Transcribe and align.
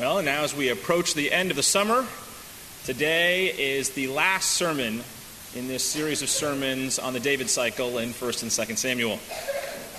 Well, 0.00 0.22
now 0.22 0.44
as 0.44 0.56
we 0.56 0.70
approach 0.70 1.12
the 1.12 1.30
end 1.30 1.50
of 1.50 1.58
the 1.58 1.62
summer, 1.62 2.06
today 2.84 3.48
is 3.48 3.90
the 3.90 4.06
last 4.06 4.52
sermon 4.52 5.02
in 5.54 5.68
this 5.68 5.84
series 5.84 6.22
of 6.22 6.30
sermons 6.30 6.98
on 6.98 7.12
the 7.12 7.20
David 7.20 7.50
cycle 7.50 7.98
in 7.98 8.14
1st 8.14 8.42
and 8.44 8.50
2nd 8.50 8.78
Samuel. 8.78 9.18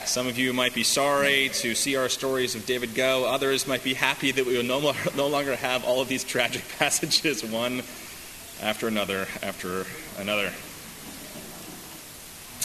Some 0.05 0.25
of 0.25 0.39
you 0.39 0.53
might 0.53 0.73
be 0.73 0.81
sorry 0.81 1.49
to 1.53 1.75
see 1.75 1.97
our 1.97 2.09
stories 2.09 2.55
of 2.55 2.65
David 2.65 2.95
go. 2.95 3.25
Others 3.25 3.67
might 3.67 3.83
be 3.83 3.93
happy 3.93 4.31
that 4.31 4.43
we 4.43 4.57
will 4.57 4.63
no, 4.63 4.79
no 5.15 5.27
longer 5.27 5.55
have 5.55 5.85
all 5.85 6.01
of 6.01 6.07
these 6.07 6.23
tragic 6.23 6.63
passages, 6.79 7.45
one 7.45 7.83
after 8.59 8.87
another 8.87 9.27
after 9.43 9.85
another. 10.17 10.51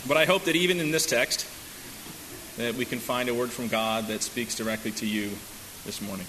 But 0.09 0.17
I 0.17 0.25
hope 0.25 0.45
that 0.45 0.57
even 0.57 0.81
in 0.81 0.91
this 0.91 1.05
text, 1.05 1.47
that 2.57 2.77
we 2.77 2.87
can 2.87 2.99
find 2.99 3.29
a 3.29 3.35
word 3.35 3.51
from 3.51 3.69
God 3.69 4.07
that 4.07 4.23
speaks 4.23 4.55
directly 4.55 4.93
to 4.93 5.07
you 5.07 5.33
this 5.85 6.01
morning. 6.01 6.25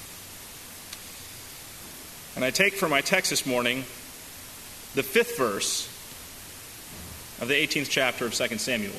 And 2.37 2.45
I 2.45 2.51
take 2.51 2.75
for 2.75 2.87
my 2.87 3.01
text 3.01 3.31
this 3.31 3.47
morning 3.47 3.79
the 4.93 5.01
fifth 5.01 5.39
verse 5.39 5.87
of 7.41 7.47
the 7.47 7.55
18th 7.55 7.89
chapter 7.89 8.27
of 8.27 8.35
2 8.35 8.59
Samuel. 8.59 8.93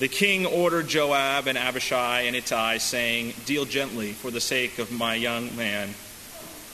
The 0.00 0.08
king 0.08 0.44
ordered 0.44 0.88
Joab 0.88 1.46
and 1.46 1.56
Abishai 1.56 2.22
and 2.22 2.34
Ittai, 2.34 2.78
saying, 2.78 3.34
Deal 3.46 3.64
gently 3.64 4.10
for 4.10 4.32
the 4.32 4.40
sake 4.40 4.80
of 4.80 4.90
my 4.90 5.14
young 5.14 5.54
man, 5.54 5.90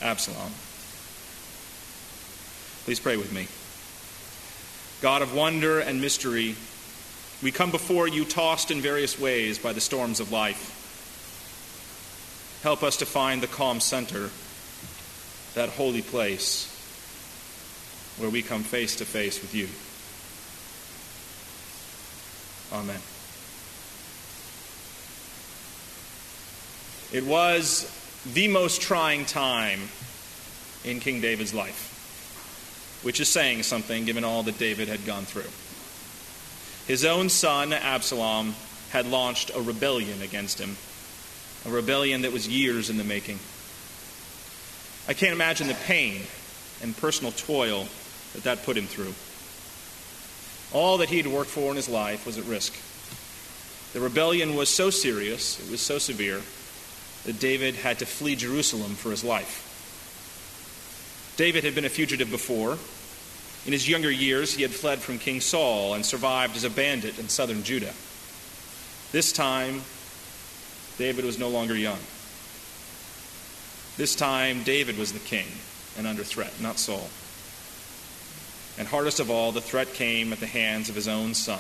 Absalom. 0.01 0.53
Please 2.87 2.99
pray 2.99 3.19
with 3.19 3.31
me. 3.31 3.47
God 5.03 5.21
of 5.21 5.35
wonder 5.35 5.81
and 5.81 6.01
mystery, 6.01 6.55
we 7.43 7.53
come 7.53 7.71
before 7.71 8.09
you 8.09 8.25
tossed 8.25 8.71
in 8.71 8.81
various 8.81 9.21
ways 9.21 9.59
by 9.59 9.75
the 9.75 9.83
storms 9.83 10.19
of 10.19 10.33
life. 10.33 10.77
Help 12.63 12.83
us 12.83 12.97
to 12.97 13.05
find 13.05 13.43
the 13.43 13.47
calm 13.49 13.81
center, 13.81 14.31
that 15.55 15.71
holy 15.71 16.03
place 16.03 16.75
where 18.19 18.31
we 18.31 18.43
come 18.43 18.63
face 18.63 18.97
to 18.97 19.05
face 19.05 19.41
with 19.41 19.55
you. 19.55 19.69
Amen. 22.73 23.01
It 27.13 27.25
was 27.25 27.91
the 28.35 28.49
most 28.49 28.83
trying 28.83 29.25
time 29.25 29.81
in 30.85 31.01
King 31.01 31.21
David's 31.21 31.55
life, 31.55 33.01
which 33.03 33.21
is 33.21 33.29
saying 33.29 33.63
something 33.63 34.05
given 34.05 34.25
all 34.25 34.43
that 34.43 34.59
David 34.59 34.89
had 34.89 35.07
gone 35.07 35.25
through. 35.25 35.51
His 36.87 37.05
own 37.05 37.29
son, 37.29 37.73
Absalom, 37.73 38.55
had 38.91 39.07
launched 39.07 39.51
a 39.55 39.61
rebellion 39.61 40.23
against 40.23 40.59
him, 40.59 40.77
a 41.67 41.71
rebellion 41.71 42.23
that 42.23 42.33
was 42.33 42.49
years 42.49 42.91
in 42.91 42.99
the 42.99 43.05
making. 43.05 43.39
I 45.09 45.15
can't 45.15 45.33
imagine 45.33 45.69
the 45.69 45.75
pain 45.75 46.23
and 46.83 46.95
personal 46.95 47.33
toil 47.33 47.89
that 48.35 48.45
that 48.45 48.65
put 48.65 48.77
him 48.77 48.87
through. 48.87 49.15
All 50.79 50.99
that 50.99 51.09
he 51.09 51.17
had 51.17 51.27
worked 51.27 51.51
for 51.51 51.71
in 51.71 51.77
his 51.77 51.89
life 51.89 52.27
was 52.27 52.37
at 52.37 52.45
risk. 52.45 52.75
The 53.95 54.01
rebellion 54.01 54.55
was 54.55 54.69
so 54.69 54.91
serious, 54.91 55.59
it 55.61 55.71
was 55.71 55.81
so 55.81 55.99
severe, 55.99 56.43
that 57.25 57.41
David 57.41 57.75
had 57.75 57.99
to 58.01 58.07
flee 58.07 58.37
Jerusalem 58.37 58.95
for 58.95 59.11
his 59.11 59.25
life. 59.25 59.65
David 61.39 61.65
had 61.65 61.75
been 61.75 61.87
a 61.87 61.89
fugitive 61.89 62.31
before. 62.31 62.77
In 63.65 63.73
his 63.73 63.89
younger 63.89 64.11
years, 64.11 64.55
he 64.55 64.63
had 64.63 64.73
fled 64.73 64.99
from 64.99 65.19
King 65.19 65.41
Saul 65.41 65.95
and 65.95 66.05
survived 66.05 66.55
as 66.55 66.65
a 66.65 66.71
bandit 66.71 67.19
in 67.19 67.31
southern 67.31 67.63
Judah. 67.63 67.95
This 69.11 69.33
time, 69.33 69.83
David 70.99 71.25
was 71.25 71.39
no 71.39 71.49
longer 71.49 71.75
young. 71.75 71.99
This 73.99 74.15
time, 74.15 74.63
David 74.63 74.97
was 74.97 75.13
the 75.13 75.19
king 75.19 75.47
and 75.99 76.07
under 76.07 76.23
threat, 76.23 76.53
not 76.61 76.79
Saul. 76.79 77.11
And 78.79 78.87
hardest 78.87 79.19
of 79.19 79.29
all, 79.29 79.51
the 79.51 79.61
threat 79.61 79.93
came 79.93 80.33
at 80.33 80.39
the 80.39 80.47
hands 80.47 80.89
of 80.89 80.95
his 80.95 81.09
own 81.09 81.35
son, 81.35 81.59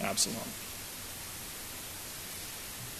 Absalom. 0.00 0.38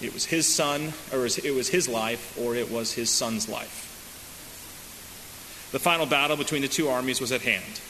It 0.04 0.12
was 0.12 0.26
his 0.26 0.52
son, 0.52 0.92
or 1.12 1.24
it 1.24 1.54
was 1.54 1.68
his 1.68 1.88
life, 1.88 2.36
or 2.36 2.56
it 2.56 2.68
was 2.68 2.92
his 2.94 3.10
son's 3.10 3.48
life. 3.48 3.86
The 5.70 5.78
final 5.78 6.06
battle 6.06 6.36
between 6.36 6.62
the 6.62 6.68
two 6.68 6.88
armies 6.88 7.20
was 7.20 7.30
at 7.30 7.42
hand. 7.42 7.80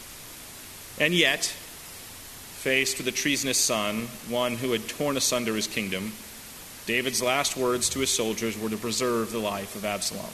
And 0.98 1.14
yet, 1.14 1.44
faced 1.44 2.98
with 2.98 3.08
a 3.08 3.12
treasonous 3.12 3.56
son, 3.56 4.08
one 4.28 4.56
who 4.56 4.72
had 4.72 4.86
torn 4.86 5.16
asunder 5.16 5.56
his 5.56 5.66
kingdom, 5.66 6.12
David's 6.84 7.22
last 7.22 7.56
words 7.56 7.88
to 7.90 8.00
his 8.00 8.10
soldiers 8.10 8.58
were 8.58 8.68
to 8.68 8.76
preserve 8.76 9.32
the 9.32 9.38
life 9.38 9.76
of 9.76 9.86
Absalom. 9.86 10.28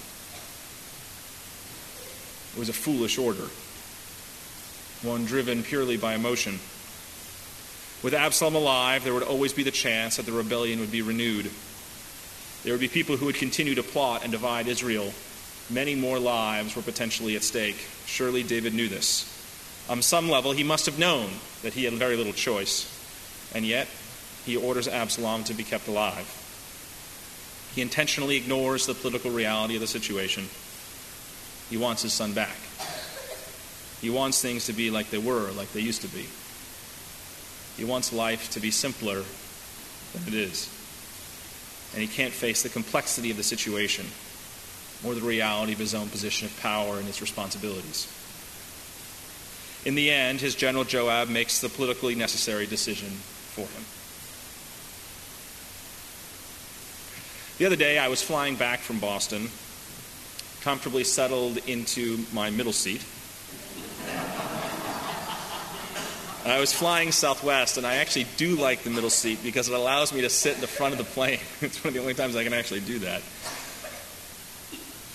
It 2.56 2.58
was 2.58 2.68
a 2.68 2.72
foolish 2.72 3.18
order 3.18 3.46
one 5.02 5.24
driven 5.24 5.62
purely 5.62 5.96
by 5.96 6.14
emotion. 6.14 6.58
With 8.02 8.14
Absalom 8.14 8.54
alive, 8.54 9.04
there 9.04 9.14
would 9.14 9.22
always 9.22 9.52
be 9.52 9.62
the 9.62 9.70
chance 9.70 10.16
that 10.16 10.26
the 10.26 10.32
rebellion 10.32 10.80
would 10.80 10.92
be 10.92 11.02
renewed. 11.02 11.50
There 12.62 12.72
would 12.72 12.80
be 12.80 12.88
people 12.88 13.16
who 13.16 13.26
would 13.26 13.36
continue 13.36 13.74
to 13.74 13.82
plot 13.82 14.22
and 14.22 14.32
divide 14.32 14.66
Israel. 14.66 15.12
Many 15.70 15.94
more 15.94 16.18
lives 16.18 16.76
were 16.76 16.82
potentially 16.82 17.36
at 17.36 17.42
stake. 17.42 17.76
Surely 18.06 18.42
David 18.42 18.74
knew 18.74 18.88
this. 18.88 19.32
On 19.88 20.02
some 20.02 20.28
level, 20.28 20.52
he 20.52 20.64
must 20.64 20.86
have 20.86 20.98
known 20.98 21.30
that 21.62 21.74
he 21.74 21.84
had 21.84 21.94
very 21.94 22.16
little 22.16 22.32
choice. 22.32 22.92
And 23.54 23.64
yet, 23.64 23.88
he 24.44 24.56
orders 24.56 24.88
Absalom 24.88 25.44
to 25.44 25.54
be 25.54 25.62
kept 25.62 25.88
alive. 25.88 26.26
He 27.74 27.82
intentionally 27.82 28.36
ignores 28.36 28.86
the 28.86 28.94
political 28.94 29.30
reality 29.30 29.74
of 29.74 29.80
the 29.80 29.86
situation. 29.86 30.48
He 31.70 31.76
wants 31.76 32.02
his 32.02 32.12
son 32.12 32.32
back. 32.32 32.56
He 34.00 34.10
wants 34.10 34.40
things 34.40 34.66
to 34.66 34.72
be 34.72 34.90
like 34.90 35.10
they 35.10 35.18
were, 35.18 35.50
like 35.52 35.72
they 35.72 35.80
used 35.80 36.02
to 36.02 36.08
be. 36.08 36.26
He 37.76 37.84
wants 37.84 38.12
life 38.12 38.50
to 38.50 38.60
be 38.60 38.70
simpler 38.70 39.24
than 40.12 40.28
it 40.28 40.34
is. 40.34 40.70
And 41.92 42.02
he 42.02 42.08
can't 42.08 42.32
face 42.32 42.62
the 42.62 42.68
complexity 42.68 43.30
of 43.30 43.36
the 43.36 43.42
situation 43.42 44.06
or 45.04 45.14
the 45.14 45.20
reality 45.20 45.72
of 45.72 45.78
his 45.78 45.94
own 45.94 46.08
position 46.08 46.46
of 46.46 46.58
power 46.60 46.96
and 46.96 47.06
his 47.06 47.20
responsibilities. 47.20 48.06
In 49.84 49.94
the 49.94 50.10
end, 50.10 50.40
his 50.40 50.54
general 50.54 50.84
Joab 50.84 51.28
makes 51.28 51.60
the 51.60 51.68
politically 51.68 52.14
necessary 52.14 52.66
decision 52.66 53.10
for 53.10 53.62
him. 53.62 53.84
The 57.58 57.66
other 57.66 57.76
day, 57.76 57.98
I 57.98 58.08
was 58.08 58.20
flying 58.20 58.56
back 58.56 58.80
from 58.80 58.98
Boston, 58.98 59.48
comfortably 60.66 61.04
settled 61.04 61.58
into 61.68 62.18
my 62.32 62.50
middle 62.50 62.72
seat 62.72 63.00
I 66.44 66.60
was 66.60 66.72
flying 66.72 67.10
Southwest, 67.12 67.76
and 67.76 67.86
I 67.86 67.96
actually 67.96 68.26
do 68.36 68.56
like 68.56 68.82
the 68.82 68.90
middle 68.90 69.10
seat 69.10 69.40
because 69.42 69.68
it 69.68 69.74
allows 69.74 70.12
me 70.12 70.20
to 70.22 70.30
sit 70.30 70.54
in 70.54 70.60
the 70.60 70.66
front 70.66 70.92
of 70.92 70.98
the 70.98 71.04
plane. 71.04 71.40
it's 71.60 71.82
one 71.82 71.88
of 71.88 71.94
the 71.94 72.00
only 72.00 72.14
times 72.14 72.36
I 72.36 72.44
can 72.44 72.52
actually 72.52 72.80
do 72.80 73.00
that. 73.00 73.20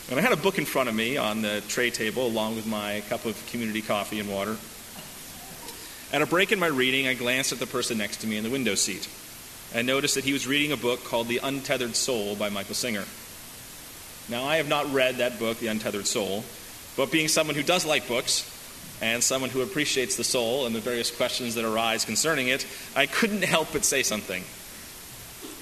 And 0.10 0.20
I 0.20 0.22
had 0.22 0.34
a 0.34 0.42
book 0.42 0.58
in 0.58 0.66
front 0.66 0.90
of 0.90 0.96
me 0.96 1.16
on 1.16 1.42
the 1.42 1.62
tray 1.70 1.90
table, 1.90 2.28
along 2.28 2.58
with 2.58 2.68
my 2.68 3.02
cup 3.08 3.24
of 3.26 3.44
community 3.50 3.82
coffee 3.82 4.20
and 4.20 4.30
water. 4.30 4.58
At 6.12 6.22
a 6.22 6.26
break 6.26 6.52
in 6.52 6.60
my 6.60 6.68
reading, 6.68 7.08
I 7.08 7.14
glanced 7.14 7.54
at 7.54 7.60
the 7.60 7.68
person 7.68 7.98
next 7.98 8.18
to 8.18 8.28
me 8.28 8.36
in 8.36 8.44
the 8.44 8.50
window 8.50 8.76
seat 8.76 9.08
and 9.74 9.88
noticed 9.88 10.16
that 10.16 10.26
he 10.26 10.34
was 10.34 10.46
reading 10.48 10.74
a 10.74 10.78
book 10.78 11.06
called 11.06 11.30
The 11.30 11.40
Untethered 11.42 11.96
Soul 11.96 12.36
by 12.36 12.50
Michael 12.50 12.76
Singer. 12.76 13.06
Now, 14.32 14.46
I 14.46 14.56
have 14.56 14.70
not 14.70 14.94
read 14.94 15.18
that 15.18 15.40
book, 15.40 15.60
The 15.60 15.68
Untethered 15.68 16.08
Soul, 16.08 16.46
but 16.96 17.12
being 17.12 17.28
someone 17.28 17.58
who 17.58 17.64
does 17.64 17.86
like 17.86 18.08
books, 18.08 18.48
and 19.02 19.22
someone 19.22 19.50
who 19.50 19.62
appreciates 19.62 20.16
the 20.16 20.24
soul 20.24 20.66
and 20.66 20.74
the 20.74 20.80
various 20.80 21.14
questions 21.14 21.56
that 21.56 21.66
arise 21.66 22.06
concerning 22.06 22.48
it, 22.48 22.66
I 22.96 23.08
couldn't 23.08 23.44
help 23.44 23.74
but 23.74 23.84
say 23.84 24.04
something. 24.04 24.42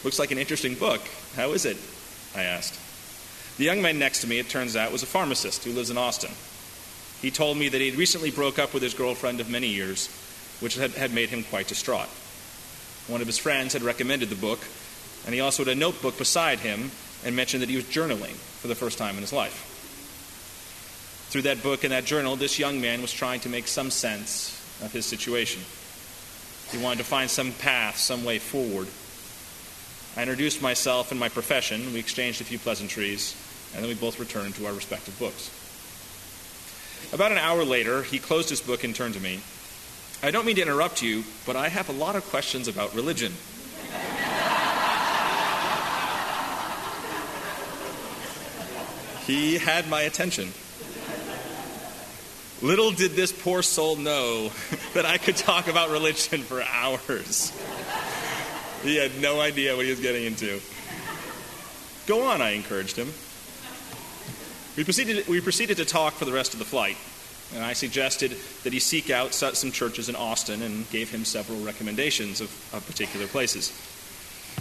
Looks 0.04 0.20
like 0.20 0.30
an 0.30 0.38
interesting 0.38 0.76
book. 0.76 1.02
How 1.36 1.54
is 1.54 1.66
it? 1.66 1.78
I 2.36 2.44
asked. 2.44 2.80
The 3.58 3.64
young 3.64 3.82
man 3.82 3.98
next 3.98 4.22
to 4.22 4.28
me, 4.28 4.38
it 4.38 4.50
turns 4.50 4.76
out, 4.76 4.92
was 4.92 5.02
a 5.02 5.08
pharmacist 5.08 5.64
who 5.64 5.72
lives 5.72 5.90
in 5.90 5.98
Austin. 5.98 6.32
He 7.24 7.32
told 7.32 7.58
me 7.58 7.70
that 7.70 7.82
he 7.82 7.90
had 7.90 7.98
recently 7.98 8.30
broke 8.30 8.60
up 8.60 8.76
with 8.76 8.84
his 8.84 8.94
girlfriend 8.94 9.40
of 9.40 9.50
many 9.50 9.68
years, 9.68 10.10
which 10.60 10.76
had, 10.76 10.92
had 10.92 11.12
made 11.12 11.30
him 11.30 11.44
quite 11.44 11.68
distraught. 11.68 12.08
One 13.08 13.22
of 13.22 13.28
his 13.28 13.40
friends 13.40 13.74
had 13.74 13.82
recommended 13.82 14.30
the 14.30 14.36
book, 14.36 14.60
and 15.26 15.34
he 15.34 15.42
also 15.42 15.66
had 15.66 15.76
a 15.76 15.80
notebook 15.80 16.20
beside 16.20 16.60
him 16.60 16.92
and 17.26 17.36
mentioned 17.36 17.62
that 17.62 17.70
he 17.70 17.76
was 17.76 17.86
journaling 17.86 18.36
for 18.62 18.68
the 18.68 18.76
first 18.76 18.98
time 18.98 19.16
in 19.16 19.22
his 19.22 19.34
life. 19.34 19.66
Through 21.30 21.44
that 21.44 21.62
book 21.62 21.84
and 21.84 21.92
that 21.92 22.06
journal, 22.06 22.36
this 22.36 22.58
young 22.58 22.82
man 22.82 23.02
was 23.02 23.14
trying 23.14 23.40
to 23.42 23.50
make 23.50 23.68
some 23.68 23.92
sense 23.92 24.56
of 24.84 24.92
his 24.92 25.06
situation. 25.06 25.62
He 26.72 26.78
wanted 26.78 27.00
to 27.00 27.04
find 27.04 27.30
some 27.30 27.52
path, 27.52 27.98
some 27.98 28.24
way 28.24 28.40
forward. 28.40 28.88
I 30.18 30.22
introduced 30.24 30.62
myself 30.62 31.12
and 31.12 31.20
my 31.20 31.30
profession. 31.30 31.94
We 31.94 32.00
exchanged 32.00 32.42
a 32.42 32.46
few 32.46 32.58
pleasantries, 32.58 33.36
and 33.74 33.84
then 33.84 33.90
we 33.90 33.96
both 33.96 34.20
returned 34.20 34.56
to 34.56 34.66
our 34.66 34.74
respective 34.74 35.18
books. 35.20 35.52
About 37.14 37.32
an 37.32 37.38
hour 37.38 37.64
later, 37.64 38.04
he 38.04 38.20
closed 38.20 38.50
his 38.50 38.62
book 38.62 38.84
and 38.84 38.96
turned 38.96 39.14
to 39.14 39.20
me. 39.20 39.40
I 40.22 40.32
don't 40.32 40.46
mean 40.46 40.58
to 40.58 40.62
interrupt 40.62 41.02
you, 41.02 41.24
but 41.46 41.56
I 41.56 41.70
have 41.70 41.90
a 41.90 41.94
lot 41.94 42.16
of 42.16 42.26
questions 42.26 42.68
about 42.68 42.94
religion. 42.94 43.34
He 49.30 49.60
had 49.60 49.88
my 49.88 50.02
attention. 50.02 50.52
Little 52.64 52.90
did 52.90 53.12
this 53.12 53.32
poor 53.32 53.62
soul 53.62 53.96
know 53.96 54.50
that 54.96 55.06
I 55.06 55.20
could 55.20 55.38
talk 55.38 55.68
about 55.68 55.92
religion 55.92 56.42
for 56.42 56.64
hours. 56.64 57.54
He 58.82 58.96
had 58.96 59.22
no 59.22 59.40
idea 59.40 59.76
what 59.76 59.86
he 59.86 59.92
was 59.92 60.00
getting 60.00 60.24
into. 60.24 60.60
Go 62.08 62.24
on, 62.24 62.42
I 62.42 62.54
encouraged 62.54 62.96
him. 62.96 63.14
We 64.76 64.84
proceeded, 64.84 65.28
we 65.28 65.42
proceeded 65.42 65.78
to 65.78 65.86
talk 65.86 66.16
for 66.16 66.26
the 66.26 66.34
rest 66.34 66.54
of 66.54 66.60
the 66.60 66.66
flight, 66.66 66.98
and 67.54 67.64
I 67.64 67.74
suggested 67.74 68.36
that 68.64 68.74
he 68.74 68.80
seek 68.80 69.12
out 69.12 69.36
some 69.36 69.72
churches 69.72 70.10
in 70.10 70.16
Austin 70.16 70.64
and 70.64 70.90
gave 70.90 71.12
him 71.12 71.24
several 71.24 71.60
recommendations 71.60 72.42
of, 72.42 72.50
of 72.74 72.84
particular 72.88 73.28
places. 73.28 73.72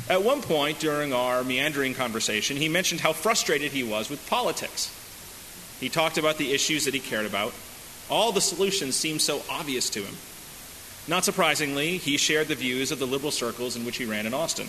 At 0.08 0.22
one 0.22 0.40
point 0.40 0.78
during 0.78 1.12
our 1.12 1.44
meandering 1.44 1.94
conversation, 1.94 2.56
he 2.56 2.68
mentioned 2.68 3.00
how 3.00 3.12
frustrated 3.12 3.72
he 3.72 3.82
was 3.82 4.08
with 4.08 4.26
politics. 4.28 4.94
He 5.80 5.90
talked 5.90 6.16
about 6.16 6.38
the 6.38 6.52
issues 6.52 6.86
that 6.86 6.94
he 6.94 7.00
cared 7.00 7.26
about. 7.26 7.52
All 8.08 8.32
the 8.32 8.40
solutions 8.40 8.96
seemed 8.96 9.20
so 9.20 9.42
obvious 9.50 9.90
to 9.90 10.00
him. 10.00 10.14
Not 11.06 11.24
surprisingly, 11.24 11.98
he 11.98 12.16
shared 12.16 12.48
the 12.48 12.54
views 12.54 12.90
of 12.90 12.98
the 12.98 13.06
liberal 13.06 13.30
circles 13.30 13.76
in 13.76 13.84
which 13.84 13.98
he 13.98 14.06
ran 14.06 14.26
in 14.26 14.32
Austin. 14.32 14.68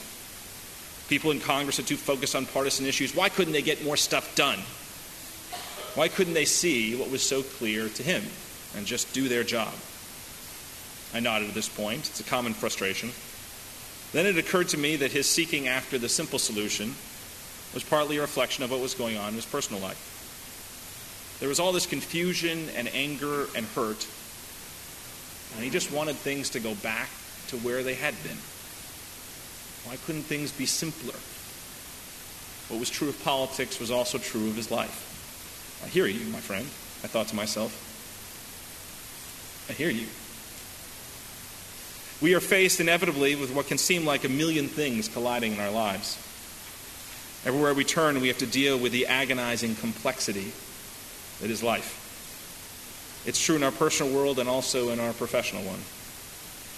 People 1.08 1.32
in 1.32 1.40
Congress 1.40 1.80
are 1.80 1.84
too 1.84 1.98
focused 1.98 2.36
on 2.36 2.46
partisan 2.46 2.86
issues. 2.86 3.16
Why 3.16 3.30
couldn't 3.30 3.54
they 3.54 3.62
get 3.62 3.84
more 3.84 3.98
stuff 3.98 4.36
done? 4.36 4.60
Why 5.96 6.08
couldn't 6.08 6.34
they 6.34 6.46
see 6.46 6.96
what 6.96 7.10
was 7.10 7.24
so 7.24 7.44
clear 7.44 7.90
to 7.90 8.04
him 8.04 8.24
and 8.76 8.86
just 8.86 9.12
do 9.14 9.28
their 9.28 9.44
job? 9.44 9.74
I 11.14 11.20
nodded 11.22 11.48
at 11.48 11.56
this 11.56 11.70
point. 11.70 12.10
It's 12.10 12.20
a 12.20 12.24
common 12.24 12.54
frustration. 12.54 13.12
Then 14.12 14.26
it 14.26 14.38
occurred 14.38 14.70
to 14.70 14.78
me 14.78 14.96
that 14.98 15.12
his 15.12 15.28
seeking 15.28 15.68
after 15.68 15.98
the 15.98 16.10
simple 16.10 16.40
solution 16.40 16.96
was 17.74 17.84
partly 17.84 18.18
a 18.18 18.22
reflection 18.22 18.64
of 18.64 18.72
what 18.72 18.80
was 18.80 18.96
going 18.96 19.18
on 19.18 19.30
in 19.30 19.36
his 19.36 19.46
personal 19.46 19.82
life. 19.82 21.38
There 21.40 21.50
was 21.50 21.60
all 21.60 21.72
this 21.72 21.86
confusion 21.86 22.70
and 22.76 22.90
anger 22.94 23.48
and 23.56 23.66
hurt, 23.68 24.06
and 25.56 25.64
he 25.64 25.70
just 25.70 25.92
wanted 25.92 26.16
things 26.16 26.50
to 26.52 26.60
go 26.60 26.76
back 26.76 27.10
to 27.48 27.58
where 27.58 27.84
they 27.84 27.94
had 27.94 28.16
been. 28.24 28.38
Why 29.86 29.98
couldn't 30.06 30.24
things 30.24 30.52
be 30.52 30.66
simpler? 30.66 31.16
What 32.68 32.80
was 32.80 32.90
true 32.90 33.10
of 33.10 33.24
politics 33.24 33.80
was 33.80 33.92
also 33.92 34.18
true 34.18 34.50
of 34.50 34.56
his 34.56 34.70
life. 34.70 35.82
I 35.84 35.88
hear 35.88 36.08
you, 36.08 36.26
my 36.32 36.40
friend, 36.40 36.66
I 37.04 37.08
thought 37.08 37.28
to 37.30 37.36
myself. 37.36 37.72
I 39.70 39.74
hear 39.74 39.90
you. 39.90 40.08
We 42.22 42.34
are 42.34 42.42
faced 42.42 42.82
inevitably 42.82 43.36
with 43.36 43.54
what 43.54 43.68
can 43.68 43.78
seem 43.78 44.06
like 44.06 44.26
a 44.26 44.30
million 44.30 44.68
things 44.68 45.08
colliding 45.08 45.54
in 45.54 45.60
our 45.60 45.72
lives. 45.72 46.18
Everywhere 47.46 47.74
we 47.74 47.86
turn, 47.86 48.20
we 48.20 48.28
have 48.28 48.40
to 48.40 48.46
deal 48.46 48.78
with 48.78 48.92
the 48.92 49.08
agonizing 49.08 49.76
complexity 49.76 50.52
that 51.40 51.50
is 51.50 51.64
life. 51.64 53.22
It's 53.26 53.42
true 53.42 53.56
in 53.56 53.64
our 53.64 53.72
personal 53.72 54.14
world 54.14 54.40
and 54.40 54.50
also 54.50 54.90
in 54.90 55.00
our 55.00 55.14
professional 55.14 55.64
one. 55.64 55.80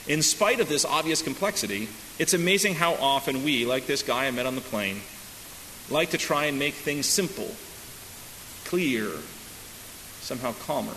In 0.07 0.21
spite 0.21 0.59
of 0.59 0.69
this 0.69 0.85
obvious 0.85 1.23
complexity, 1.23 1.87
it's 2.19 2.33
amazing 2.33 2.75
how 2.75 2.93
often 2.95 3.43
we, 3.43 3.65
like 3.65 3.87
this 3.87 4.03
guy 4.03 4.27
I 4.27 4.31
met 4.31 4.45
on 4.45 4.55
the 4.55 4.61
plane, 4.61 5.01
like 5.89 6.11
to 6.11 6.17
try 6.17 6.45
and 6.45 6.59
make 6.59 6.75
things 6.75 7.07
simple, 7.07 7.55
clear, 8.65 9.09
somehow 10.21 10.53
calmer. 10.65 10.95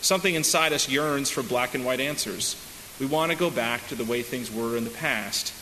Something 0.00 0.34
inside 0.34 0.72
us 0.72 0.88
yearns 0.88 1.30
for 1.30 1.42
black 1.42 1.74
and 1.74 1.84
white 1.84 2.00
answers. 2.00 2.56
We 3.00 3.06
want 3.06 3.30
to 3.30 3.38
go 3.38 3.50
back 3.50 3.86
to 3.88 3.94
the 3.94 4.04
way 4.04 4.22
things 4.22 4.52
were 4.52 4.76
in 4.76 4.84
the 4.84 4.90
past, 4.90 5.52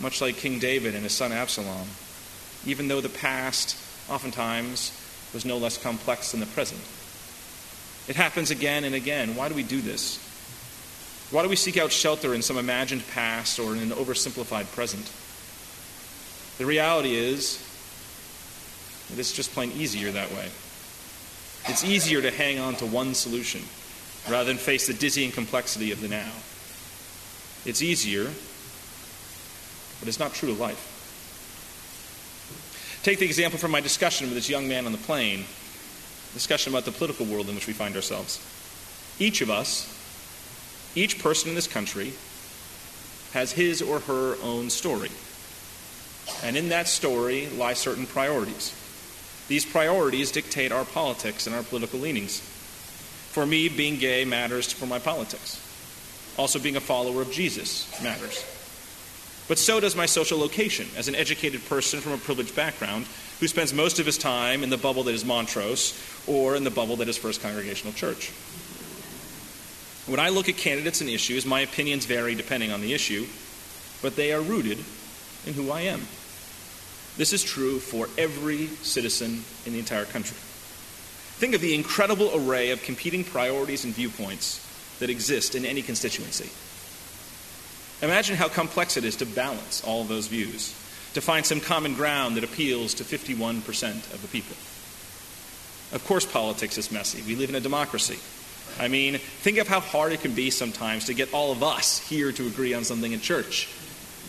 much 0.00 0.20
like 0.20 0.36
King 0.36 0.58
David 0.58 0.94
and 0.94 1.02
his 1.02 1.12
son 1.12 1.32
Absalom, 1.32 1.88
even 2.66 2.88
though 2.88 3.00
the 3.00 3.08
past 3.08 3.76
oftentimes 4.10 4.92
was 5.32 5.44
no 5.44 5.56
less 5.56 5.78
complex 5.78 6.32
than 6.32 6.40
the 6.40 6.46
present. 6.46 6.80
It 8.08 8.16
happens 8.16 8.50
again 8.50 8.84
and 8.84 8.94
again. 8.94 9.36
Why 9.36 9.48
do 9.48 9.54
we 9.54 9.62
do 9.62 9.80
this? 9.80 10.18
Why 11.30 11.42
do 11.42 11.48
we 11.48 11.56
seek 11.56 11.78
out 11.78 11.92
shelter 11.92 12.34
in 12.34 12.42
some 12.42 12.58
imagined 12.58 13.06
past 13.08 13.58
or 13.58 13.74
in 13.74 13.78
an 13.78 13.90
oversimplified 13.90 14.70
present? 14.74 15.10
The 16.58 16.66
reality 16.66 17.14
is 17.14 17.56
it's 19.16 19.32
just 19.32 19.52
plain 19.52 19.72
easier 19.72 20.10
that 20.10 20.30
way. 20.32 20.48
It's 21.66 21.84
easier 21.84 22.20
to 22.20 22.30
hang 22.30 22.58
on 22.58 22.74
to 22.76 22.86
one 22.86 23.14
solution 23.14 23.62
rather 24.28 24.44
than 24.44 24.58
face 24.58 24.86
the 24.86 24.94
dizzying 24.94 25.32
complexity 25.32 25.90
of 25.90 26.00
the 26.00 26.08
now. 26.08 26.32
It's 27.64 27.82
easier, 27.82 28.24
but 30.00 30.08
it's 30.08 30.18
not 30.18 30.34
true 30.34 30.54
to 30.54 30.60
life. 30.60 30.88
Take 33.02 33.18
the 33.18 33.24
example 33.24 33.58
from 33.58 33.70
my 33.70 33.80
discussion 33.80 34.26
with 34.26 34.34
this 34.34 34.48
young 34.48 34.68
man 34.68 34.86
on 34.86 34.92
the 34.92 34.98
plane, 34.98 35.44
discussion 36.34 36.72
about 36.72 36.84
the 36.84 36.92
political 36.92 37.26
world 37.26 37.48
in 37.48 37.54
which 37.54 37.66
we 37.66 37.72
find 37.72 37.94
ourselves. 37.96 38.40
Each 39.18 39.40
of 39.40 39.50
us, 39.50 39.88
each 40.94 41.22
person 41.22 41.50
in 41.50 41.54
this 41.54 41.66
country, 41.66 42.12
has 43.32 43.52
his 43.52 43.80
or 43.80 44.00
her 44.00 44.36
own 44.42 44.70
story. 44.70 45.10
And 46.42 46.56
in 46.56 46.68
that 46.68 46.88
story 46.88 47.48
lie 47.48 47.74
certain 47.74 48.06
priorities. 48.06 48.74
These 49.48 49.66
priorities 49.66 50.30
dictate 50.30 50.72
our 50.72 50.84
politics 50.84 51.46
and 51.46 51.56
our 51.56 51.62
political 51.62 51.98
leanings. 51.98 52.40
For 52.40 53.46
me, 53.46 53.68
being 53.68 53.98
gay 53.98 54.24
matters 54.24 54.72
for 54.72 54.86
my 54.86 54.98
politics. 54.98 55.60
Also, 56.36 56.58
being 56.58 56.76
a 56.76 56.80
follower 56.80 57.22
of 57.22 57.30
Jesus 57.30 57.90
matters. 58.02 58.44
But 59.48 59.58
so 59.58 59.80
does 59.80 59.96
my 59.96 60.06
social 60.06 60.38
location 60.38 60.88
as 60.96 61.08
an 61.08 61.14
educated 61.14 61.64
person 61.66 62.00
from 62.00 62.12
a 62.12 62.18
privileged 62.18 62.56
background 62.56 63.06
who 63.40 63.48
spends 63.48 63.74
most 63.74 63.98
of 63.98 64.06
his 64.06 64.16
time 64.16 64.62
in 64.62 64.70
the 64.70 64.78
bubble 64.78 65.02
that 65.04 65.14
is 65.14 65.24
Montrose 65.24 65.98
or 66.26 66.54
in 66.54 66.64
the 66.64 66.70
bubble 66.70 66.96
that 66.96 67.08
is 67.08 67.18
First 67.18 67.42
Congregational 67.42 67.92
Church. 67.92 68.30
When 70.06 70.20
I 70.20 70.30
look 70.30 70.48
at 70.48 70.56
candidates 70.56 71.00
and 71.00 71.10
issues, 71.10 71.44
my 71.44 71.60
opinions 71.60 72.06
vary 72.06 72.34
depending 72.34 72.72
on 72.72 72.80
the 72.80 72.94
issue, 72.94 73.26
but 74.00 74.16
they 74.16 74.32
are 74.32 74.40
rooted 74.40 74.78
in 75.46 75.54
who 75.54 75.70
I 75.70 75.82
am. 75.82 76.00
This 77.16 77.32
is 77.32 77.42
true 77.42 77.78
for 77.78 78.08
every 78.16 78.68
citizen 78.82 79.44
in 79.66 79.72
the 79.72 79.78
entire 79.78 80.06
country. 80.06 80.36
Think 81.38 81.54
of 81.54 81.60
the 81.60 81.74
incredible 81.74 82.30
array 82.34 82.70
of 82.70 82.82
competing 82.82 83.22
priorities 83.22 83.84
and 83.84 83.94
viewpoints 83.94 84.66
that 85.02 85.10
exist 85.10 85.56
in 85.56 85.66
any 85.66 85.82
constituency. 85.82 86.48
Imagine 88.06 88.36
how 88.36 88.48
complex 88.48 88.96
it 88.96 89.04
is 89.04 89.16
to 89.16 89.26
balance 89.26 89.82
all 89.84 90.02
of 90.02 90.08
those 90.08 90.28
views, 90.28 90.70
to 91.14 91.20
find 91.20 91.44
some 91.44 91.58
common 91.58 91.94
ground 91.94 92.36
that 92.36 92.44
appeals 92.44 92.94
to 92.94 93.02
51% 93.02 94.14
of 94.14 94.22
the 94.22 94.28
people. 94.28 94.54
Of 95.92 96.04
course, 96.06 96.24
politics 96.24 96.78
is 96.78 96.92
messy. 96.92 97.20
We 97.26 97.34
live 97.34 97.48
in 97.48 97.56
a 97.56 97.60
democracy. 97.60 98.20
I 98.78 98.86
mean, 98.86 99.18
think 99.18 99.58
of 99.58 99.66
how 99.66 99.80
hard 99.80 100.12
it 100.12 100.20
can 100.20 100.34
be 100.34 100.50
sometimes 100.50 101.06
to 101.06 101.14
get 101.14 101.34
all 101.34 101.50
of 101.50 101.64
us 101.64 101.98
here 101.98 102.30
to 102.30 102.46
agree 102.46 102.72
on 102.72 102.84
something 102.84 103.10
in 103.10 103.18
church. 103.18 103.68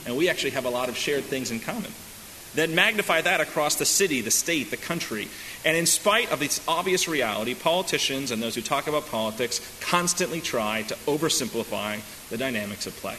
And 0.07 0.17
we 0.17 0.27
actually 0.27 0.51
have 0.51 0.65
a 0.65 0.71
lot 0.71 0.89
of 0.89 0.97
shared 0.97 1.23
things 1.23 1.51
in 1.51 1.59
common. 1.59 1.91
Then 2.55 2.75
magnify 2.75 3.21
that 3.21 3.41
across 3.41 3.75
the 3.75 3.85
city, 3.85 4.21
the 4.21 4.31
state, 4.31 4.69
the 4.69 4.77
country. 4.77 5.27
And 5.65 5.75
in 5.75 5.85
spite 5.85 6.31
of 6.31 6.39
this 6.39 6.61
obvious 6.67 7.07
reality, 7.07 7.55
politicians 7.55 8.29
and 8.29 8.43
those 8.43 8.55
who 8.55 8.61
talk 8.61 8.87
about 8.87 9.07
politics 9.07 9.59
constantly 9.81 10.39
try 10.39 10.83
to 10.83 10.95
oversimplify 11.07 11.99
the 12.29 12.37
dynamics 12.37 12.85
of 12.85 12.95
play. 12.97 13.17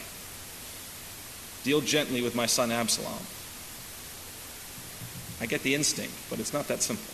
Deal 1.63 1.81
gently 1.81 2.21
with 2.21 2.35
my 2.35 2.45
son 2.45 2.71
Absalom. 2.71 3.25
I 5.41 5.47
get 5.47 5.63
the 5.63 5.75
instinct, 5.75 6.13
but 6.29 6.39
it's 6.39 6.53
not 6.53 6.67
that 6.69 6.81
simple. 6.81 7.13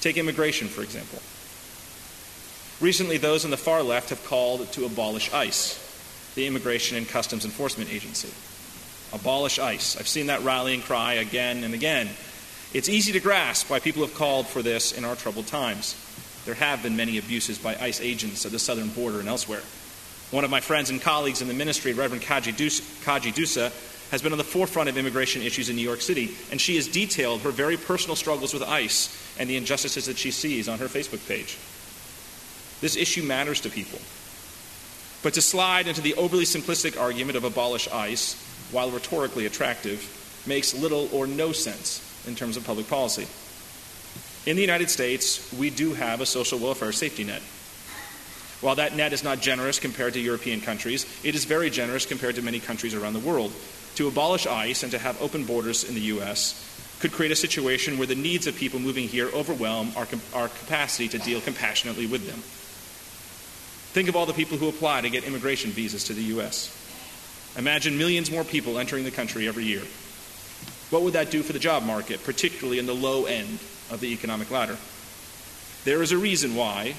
Take 0.00 0.16
immigration, 0.16 0.68
for 0.68 0.82
example. 0.82 1.20
Recently, 2.80 3.18
those 3.18 3.44
on 3.44 3.50
the 3.50 3.56
far 3.56 3.82
left 3.82 4.10
have 4.10 4.24
called 4.24 4.70
to 4.72 4.86
abolish 4.86 5.32
ICE, 5.32 6.32
the 6.34 6.46
Immigration 6.46 6.96
and 6.96 7.08
Customs 7.08 7.44
Enforcement 7.44 7.92
Agency. 7.92 8.30
Abolish 9.12 9.58
ICE. 9.58 9.96
I've 9.96 10.08
seen 10.08 10.26
that 10.26 10.42
rallying 10.42 10.82
cry 10.82 11.14
again 11.14 11.64
and 11.64 11.74
again. 11.74 12.08
It's 12.72 12.88
easy 12.88 13.12
to 13.12 13.20
grasp 13.20 13.68
why 13.68 13.80
people 13.80 14.02
have 14.02 14.14
called 14.14 14.46
for 14.46 14.62
this 14.62 14.92
in 14.92 15.04
our 15.04 15.16
troubled 15.16 15.48
times. 15.48 15.96
There 16.44 16.54
have 16.54 16.82
been 16.82 16.96
many 16.96 17.18
abuses 17.18 17.58
by 17.58 17.76
ICE 17.76 18.00
agents 18.00 18.46
at 18.46 18.52
the 18.52 18.58
southern 18.58 18.88
border 18.88 19.20
and 19.20 19.28
elsewhere. 19.28 19.62
One 20.30 20.44
of 20.44 20.50
my 20.50 20.60
friends 20.60 20.90
and 20.90 21.00
colleagues 21.00 21.42
in 21.42 21.48
the 21.48 21.54
ministry, 21.54 21.92
Reverend 21.92 22.22
Kaji 22.22 22.52
Douša, 22.54 23.72
has 24.10 24.22
been 24.22 24.32
on 24.32 24.38
the 24.38 24.44
forefront 24.44 24.88
of 24.88 24.96
immigration 24.96 25.42
issues 25.42 25.68
in 25.68 25.76
New 25.76 25.82
York 25.82 26.00
City, 26.00 26.30
and 26.50 26.60
she 26.60 26.76
has 26.76 26.88
detailed 26.88 27.42
her 27.42 27.50
very 27.50 27.76
personal 27.76 28.16
struggles 28.16 28.54
with 28.54 28.62
ICE 28.62 29.36
and 29.38 29.50
the 29.50 29.56
injustices 29.56 30.06
that 30.06 30.18
she 30.18 30.30
sees 30.30 30.68
on 30.68 30.78
her 30.78 30.86
Facebook 30.86 31.26
page. 31.28 31.58
This 32.80 32.96
issue 32.96 33.22
matters 33.22 33.60
to 33.62 33.70
people. 33.70 33.98
But 35.22 35.34
to 35.34 35.42
slide 35.42 35.86
into 35.86 36.00
the 36.00 36.14
overly 36.14 36.44
simplistic 36.44 36.98
argument 36.98 37.36
of 37.36 37.44
abolish 37.44 37.88
ICE 37.88 38.34
while 38.72 38.90
rhetorically 38.90 39.46
attractive, 39.46 40.42
makes 40.46 40.74
little 40.74 41.08
or 41.12 41.26
no 41.26 41.52
sense 41.52 42.06
in 42.26 42.34
terms 42.34 42.56
of 42.56 42.64
public 42.64 42.88
policy. 42.88 43.26
In 44.46 44.56
the 44.56 44.62
United 44.62 44.88
States, 44.88 45.52
we 45.52 45.70
do 45.70 45.92
have 45.94 46.20
a 46.20 46.26
social 46.26 46.58
welfare 46.58 46.92
safety 46.92 47.24
net. 47.24 47.42
While 48.60 48.76
that 48.76 48.94
net 48.94 49.12
is 49.12 49.24
not 49.24 49.40
generous 49.40 49.78
compared 49.78 50.14
to 50.14 50.20
European 50.20 50.60
countries, 50.60 51.06
it 51.24 51.34
is 51.34 51.44
very 51.44 51.70
generous 51.70 52.06
compared 52.06 52.36
to 52.36 52.42
many 52.42 52.60
countries 52.60 52.94
around 52.94 53.14
the 53.14 53.20
world. 53.20 53.52
To 53.96 54.08
abolish 54.08 54.46
ICE 54.46 54.82
and 54.82 54.92
to 54.92 54.98
have 54.98 55.20
open 55.20 55.44
borders 55.44 55.84
in 55.84 55.94
the 55.94 56.00
U.S. 56.12 56.96
could 57.00 57.12
create 57.12 57.32
a 57.32 57.36
situation 57.36 57.98
where 57.98 58.06
the 58.06 58.14
needs 58.14 58.46
of 58.46 58.56
people 58.56 58.78
moving 58.78 59.08
here 59.08 59.28
overwhelm 59.34 59.92
our, 59.96 60.06
our 60.34 60.48
capacity 60.48 61.08
to 61.08 61.18
deal 61.18 61.40
compassionately 61.40 62.06
with 62.06 62.26
them. 62.26 62.40
Think 63.92 64.08
of 64.08 64.16
all 64.16 64.26
the 64.26 64.32
people 64.32 64.56
who 64.56 64.68
apply 64.68 65.00
to 65.00 65.10
get 65.10 65.24
immigration 65.24 65.70
visas 65.70 66.04
to 66.04 66.14
the 66.14 66.22
U.S. 66.34 66.76
Imagine 67.56 67.98
millions 67.98 68.30
more 68.30 68.44
people 68.44 68.78
entering 68.78 69.04
the 69.04 69.10
country 69.10 69.48
every 69.48 69.64
year. 69.64 69.82
What 70.90 71.02
would 71.02 71.14
that 71.14 71.30
do 71.30 71.42
for 71.42 71.52
the 71.52 71.58
job 71.58 71.84
market, 71.84 72.24
particularly 72.24 72.78
in 72.78 72.86
the 72.86 72.94
low 72.94 73.24
end 73.24 73.58
of 73.90 74.00
the 74.00 74.12
economic 74.12 74.50
ladder? 74.50 74.76
There 75.84 76.02
is 76.02 76.12
a 76.12 76.18
reason 76.18 76.54
why, 76.54 76.94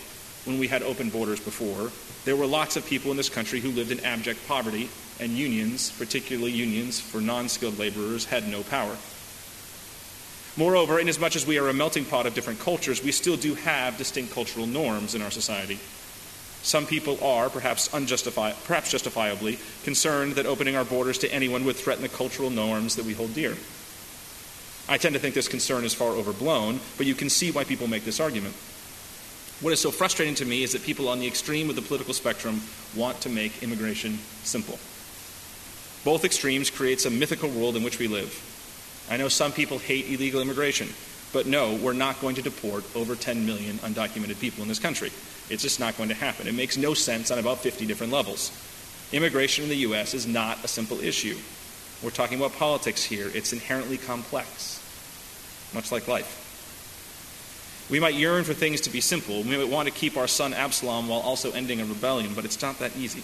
when 0.46 0.60
we 0.60 0.68
had 0.68 0.82
open 0.82 1.10
borders 1.10 1.40
before, 1.40 1.92
there 2.26 2.36
were 2.36 2.46
lots 2.46 2.76
of 2.76 2.86
people 2.86 3.12
in 3.12 3.18
this 3.18 3.30
country 3.30 3.60
who 3.60 3.70
lived 3.72 3.92
in 3.92 4.00
abject 4.02 4.48
poverty, 4.48 4.90
and 5.20 5.32
unions, 5.32 5.92
particularly 5.92 6.52
unions 6.52 7.00
for 7.00 7.22
non 7.22 7.48
skilled 7.48 7.78
laborers, 7.78 8.26
had 8.26 8.48
no 8.48 8.64
power. 8.64 8.96
Moreover, 10.58 11.00
inasmuch 11.00 11.36
as 11.36 11.46
we 11.46 11.60
are 11.60 11.70
a 11.70 11.74
melting 11.74 12.06
pot 12.06 12.26
of 12.26 12.34
different 12.34 12.60
cultures, 12.60 13.04
we 13.04 13.12
still 13.12 13.38
do 13.38 13.56
have 13.56 13.98
distinct 13.98 14.34
cultural 14.34 14.68
norms 14.68 15.16
in 15.16 15.22
our 15.22 15.32
society. 15.32 15.80
Some 16.64 16.86
people 16.86 17.24
are, 17.24 17.50
perhaps, 17.50 17.90
unjustifi- 17.90 18.56
perhaps 18.66 18.92
justifiably, 18.92 19.60
concerned 19.84 20.36
that 20.36 20.46
opening 20.46 20.76
our 20.76 20.86
borders 20.86 21.18
to 21.20 21.34
anyone 21.34 21.66
would 21.66 21.76
threaten 21.76 22.04
the 22.04 22.10
cultural 22.10 22.50
norms 22.50 22.96
that 22.96 23.06
we 23.06 23.14
hold 23.14 23.34
dear. 23.34 23.56
I 24.88 24.98
tend 24.98 25.14
to 25.14 25.20
think 25.20 25.34
this 25.34 25.48
concern 25.48 25.86
is 25.86 25.94
far 25.94 26.12
overblown, 26.12 26.80
but 26.98 27.08
you 27.08 27.16
can 27.16 27.30
see 27.30 27.52
why 27.52 27.64
people 27.64 27.88
make 27.88 28.06
this 28.06 28.20
argument. 28.20 28.54
What 29.62 29.74
is 29.74 29.80
so 29.80 29.92
frustrating 29.92 30.36
to 30.36 30.46
me 30.46 30.64
is 30.64 30.72
that 30.74 30.84
people 30.84 31.08
on 31.08 31.20
the 31.20 31.28
extreme 31.28 31.70
of 31.70 31.76
the 31.76 31.82
political 31.82 32.14
spectrum 32.14 32.62
want 32.96 33.22
to 33.22 33.30
make 33.30 33.64
immigration 33.64 34.20
simple. 34.44 34.80
Both 36.04 36.26
extremes 36.26 36.70
creates 36.70 37.06
a 37.06 37.12
mythical 37.12 37.50
world 37.50 37.76
in 37.76 37.84
which 37.84 38.00
we 38.00 38.08
live. 38.08 38.34
I 39.10 39.18
know 39.18 39.30
some 39.30 39.52
people 39.52 39.78
hate 39.78 40.10
illegal 40.10 40.42
immigration, 40.42 40.90
but 41.32 41.46
no, 41.46 41.76
we're 41.76 41.94
not 41.94 42.20
going 42.22 42.36
to 42.36 42.42
deport 42.42 42.84
over 42.96 43.16
10 43.16 43.46
million 43.46 43.78
undocumented 43.78 44.40
people 44.40 44.64
in 44.64 44.68
this 44.68 44.80
country. 44.80 45.12
It's 45.52 45.62
just 45.62 45.82
not 45.82 45.98
going 45.98 46.08
to 46.10 46.16
happen. 46.16 46.48
It 46.48 46.54
makes 46.54 46.78
no 46.78 46.94
sense 46.94 47.30
on 47.30 47.38
about 47.38 47.60
50 47.60 47.86
different 47.86 48.14
levels. 48.14 48.52
Immigration 49.12 49.66
in 49.66 49.70
the 49.70 49.76
U.S. 49.78 50.14
is 50.14 50.26
not 50.26 50.64
a 50.64 50.68
simple 50.70 51.02
issue. 51.02 51.38
We're 52.02 52.12
talking 52.12 52.38
about 52.38 52.54
politics 52.54 53.04
here. 53.04 53.30
It's 53.34 53.52
inherently 53.52 53.98
complex, 53.98 54.82
much 55.74 55.92
like 55.92 56.08
life. 56.08 56.38
We 57.92 58.00
might 58.00 58.14
yearn 58.14 58.46
for 58.46 58.54
things 58.54 58.80
to 58.82 58.90
be 58.90 59.02
simple. 59.02 59.44
We 59.44 59.58
might 59.58 59.68
want 59.68 59.90
to 59.90 59.94
keep 59.94 60.16
our 60.16 60.28
son 60.28 60.54
Absalom 60.54 61.10
while 61.10 61.20
also 61.20 61.52
ending 61.52 61.82
a 61.82 61.86
rebellion, 61.86 62.34
but 62.34 62.46
it's 62.46 62.62
not 62.62 62.80
that 62.80 62.96
easy. 62.96 63.22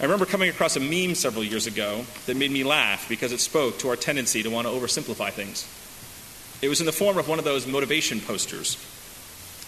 I 0.00 0.04
remember 0.04 0.24
coming 0.24 0.48
across 0.48 0.76
a 0.76 0.80
meme 0.80 1.14
several 1.14 1.44
years 1.44 1.66
ago 1.66 2.06
that 2.24 2.36
made 2.36 2.50
me 2.50 2.64
laugh 2.64 3.06
because 3.10 3.32
it 3.32 3.40
spoke 3.40 3.78
to 3.80 3.90
our 3.90 3.96
tendency 3.96 4.42
to 4.42 4.48
want 4.48 4.66
to 4.66 4.72
oversimplify 4.72 5.32
things. 5.32 5.68
It 6.62 6.70
was 6.70 6.80
in 6.80 6.86
the 6.86 6.92
form 6.92 7.18
of 7.18 7.28
one 7.28 7.38
of 7.38 7.44
those 7.44 7.66
motivation 7.66 8.20
posters 8.20 8.78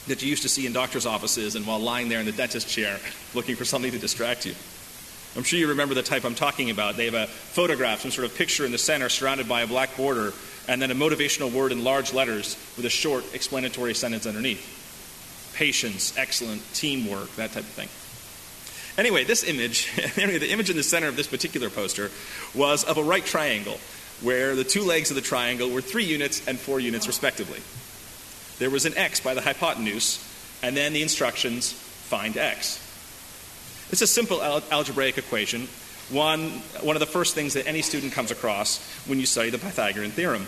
that 0.08 0.22
you 0.22 0.28
used 0.28 0.42
to 0.42 0.48
see 0.48 0.66
in 0.66 0.72
doctor's 0.72 1.06
offices 1.06 1.54
and 1.54 1.66
while 1.66 1.78
lying 1.78 2.08
there 2.08 2.20
in 2.20 2.26
the 2.26 2.32
dentist 2.32 2.68
chair 2.68 2.98
looking 3.34 3.56
for 3.56 3.64
something 3.64 3.92
to 3.92 3.98
distract 3.98 4.46
you. 4.46 4.54
I'm 5.36 5.44
sure 5.44 5.58
you 5.58 5.68
remember 5.68 5.94
the 5.94 6.02
type 6.02 6.24
I'm 6.24 6.34
talking 6.34 6.70
about. 6.70 6.96
They 6.96 7.04
have 7.04 7.14
a 7.14 7.26
photograph, 7.26 8.00
some 8.00 8.10
sort 8.10 8.26
of 8.26 8.36
picture 8.36 8.64
in 8.64 8.72
the 8.72 8.78
center 8.78 9.08
surrounded 9.08 9.48
by 9.48 9.60
a 9.60 9.66
black 9.66 9.96
border, 9.96 10.32
and 10.66 10.82
then 10.82 10.90
a 10.90 10.94
motivational 10.94 11.52
word 11.52 11.70
in 11.70 11.84
large 11.84 12.12
letters 12.12 12.56
with 12.76 12.84
a 12.86 12.90
short 12.90 13.24
explanatory 13.34 13.94
sentence 13.94 14.26
underneath. 14.26 14.74
Patience, 15.54 16.16
excellent, 16.16 16.62
teamwork, 16.74 17.34
that 17.36 17.52
type 17.52 17.62
of 17.62 17.68
thing. 17.68 17.88
Anyway, 18.98 19.22
this 19.24 19.44
image, 19.44 19.94
the 20.16 20.50
image 20.50 20.70
in 20.70 20.76
the 20.76 20.82
center 20.82 21.06
of 21.06 21.16
this 21.16 21.28
particular 21.28 21.70
poster 21.70 22.10
was 22.54 22.84
of 22.84 22.98
a 22.98 23.02
right 23.02 23.24
triangle 23.24 23.78
where 24.20 24.56
the 24.56 24.64
two 24.64 24.82
legs 24.82 25.10
of 25.10 25.14
the 25.14 25.22
triangle 25.22 25.70
were 25.70 25.80
three 25.80 26.04
units 26.04 26.46
and 26.48 26.58
four 26.58 26.80
units 26.80 27.06
respectively 27.06 27.60
there 28.58 28.70
was 28.70 28.86
an 28.86 28.96
x 28.96 29.20
by 29.20 29.34
the 29.34 29.40
hypotenuse, 29.40 30.24
and 30.62 30.76
then 30.76 30.92
the 30.92 31.02
instructions 31.02 31.72
find 31.72 32.36
x. 32.36 32.84
It's 33.90 34.02
a 34.02 34.06
simple 34.06 34.42
al- 34.42 34.62
algebraic 34.70 35.18
equation, 35.18 35.68
one, 36.10 36.50
one 36.82 36.96
of 36.96 37.00
the 37.00 37.06
first 37.06 37.34
things 37.34 37.54
that 37.54 37.66
any 37.66 37.82
student 37.82 38.12
comes 38.12 38.30
across 38.30 38.80
when 39.06 39.20
you 39.20 39.26
study 39.26 39.50
the 39.50 39.58
Pythagorean 39.58 40.10
theorem. 40.10 40.46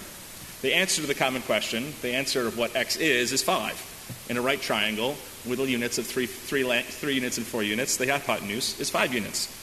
The 0.62 0.74
answer 0.74 1.00
to 1.00 1.06
the 1.06 1.14
common 1.14 1.42
question, 1.42 1.92
the 2.02 2.14
answer 2.14 2.46
of 2.46 2.58
what 2.58 2.74
x 2.76 2.96
is, 2.96 3.32
is 3.32 3.42
5. 3.42 4.26
In 4.28 4.36
a 4.36 4.42
right 4.42 4.60
triangle 4.60 5.16
with 5.46 5.60
units 5.60 5.98
of 5.98 6.06
three, 6.06 6.26
three, 6.26 6.64
three 6.82 7.14
units 7.14 7.38
and 7.38 7.46
4 7.46 7.62
units, 7.62 7.96
the 7.96 8.06
hypotenuse 8.06 8.78
is 8.80 8.90
5 8.90 9.14
units. 9.14 9.56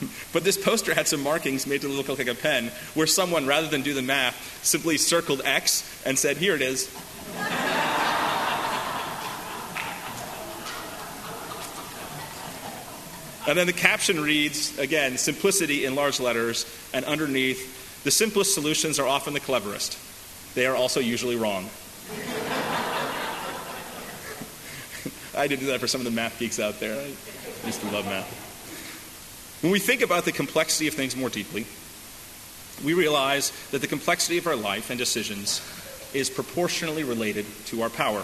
but 0.32 0.44
this 0.44 0.62
poster 0.62 0.94
had 0.94 1.08
some 1.08 1.22
markings 1.22 1.66
made 1.66 1.80
to 1.82 1.88
look 1.88 2.08
like 2.08 2.26
a 2.26 2.34
pen 2.34 2.70
where 2.94 3.06
someone, 3.06 3.46
rather 3.46 3.68
than 3.68 3.82
do 3.82 3.94
the 3.94 4.02
math, 4.02 4.60
simply 4.62 4.98
circled 4.98 5.40
x 5.44 6.02
and 6.04 6.18
said, 6.18 6.36
Here 6.36 6.54
it 6.54 6.62
is. 6.62 6.90
And 13.48 13.58
then 13.58 13.66
the 13.66 13.72
caption 13.72 14.20
reads, 14.20 14.78
again, 14.78 15.18
simplicity 15.18 15.84
in 15.84 15.96
large 15.96 16.20
letters, 16.20 16.64
and 16.92 17.04
underneath, 17.04 18.04
the 18.04 18.10
simplest 18.10 18.54
solutions 18.54 18.98
are 18.98 19.06
often 19.06 19.34
the 19.34 19.40
cleverest. 19.40 19.98
They 20.54 20.66
are 20.66 20.76
also 20.76 21.00
usually 21.00 21.36
wrong. 21.36 21.68
I 25.34 25.46
did 25.46 25.60
do 25.60 25.66
that 25.66 25.80
for 25.80 25.86
some 25.86 26.00
of 26.00 26.04
the 26.04 26.10
math 26.10 26.38
geeks 26.38 26.60
out 26.60 26.78
there. 26.78 26.94
I 26.94 27.66
used 27.66 27.80
to 27.80 27.90
love 27.90 28.04
math. 28.04 28.28
When 29.62 29.72
we 29.72 29.78
think 29.78 30.02
about 30.02 30.24
the 30.24 30.32
complexity 30.32 30.88
of 30.88 30.94
things 30.94 31.16
more 31.16 31.30
deeply, 31.30 31.66
we 32.84 32.94
realize 32.94 33.52
that 33.70 33.80
the 33.80 33.86
complexity 33.86 34.38
of 34.38 34.46
our 34.46 34.56
life 34.56 34.90
and 34.90 34.98
decisions 34.98 35.62
is 36.12 36.28
proportionally 36.28 37.04
related 37.04 37.46
to 37.66 37.82
our 37.82 37.90
power. 37.90 38.22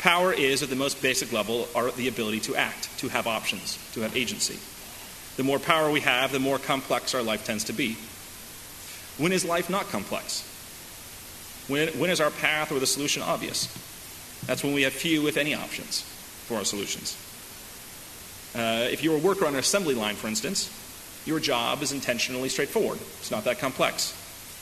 Power 0.00 0.32
is, 0.32 0.62
at 0.62 0.70
the 0.70 0.76
most 0.76 1.02
basic 1.02 1.30
level, 1.30 1.68
our, 1.74 1.90
the 1.90 2.08
ability 2.08 2.40
to 2.40 2.56
act, 2.56 2.88
to 3.00 3.08
have 3.08 3.26
options, 3.26 3.78
to 3.92 4.00
have 4.00 4.16
agency. 4.16 4.58
The 5.36 5.44
more 5.44 5.58
power 5.58 5.90
we 5.90 6.00
have, 6.00 6.32
the 6.32 6.38
more 6.38 6.58
complex 6.58 7.14
our 7.14 7.22
life 7.22 7.44
tends 7.44 7.64
to 7.64 7.74
be. 7.74 7.98
When 9.18 9.30
is 9.30 9.44
life 9.44 9.68
not 9.68 9.90
complex? 9.90 10.42
When, 11.68 11.88
when 11.98 12.08
is 12.08 12.18
our 12.18 12.30
path 12.30 12.72
or 12.72 12.78
the 12.78 12.86
solution 12.86 13.22
obvious? 13.22 13.66
That's 14.46 14.64
when 14.64 14.72
we 14.72 14.82
have 14.82 14.94
few, 14.94 15.28
if 15.28 15.36
any, 15.36 15.54
options 15.54 16.00
for 16.46 16.56
our 16.56 16.64
solutions. 16.64 17.14
Uh, 18.54 18.88
if 18.90 19.04
you're 19.04 19.16
a 19.16 19.20
worker 19.20 19.44
on 19.44 19.52
an 19.52 19.60
assembly 19.60 19.94
line, 19.94 20.16
for 20.16 20.28
instance, 20.28 20.70
your 21.26 21.40
job 21.40 21.82
is 21.82 21.92
intentionally 21.92 22.48
straightforward. 22.48 22.98
It's 23.18 23.30
not 23.30 23.44
that 23.44 23.58
complex. 23.58 24.16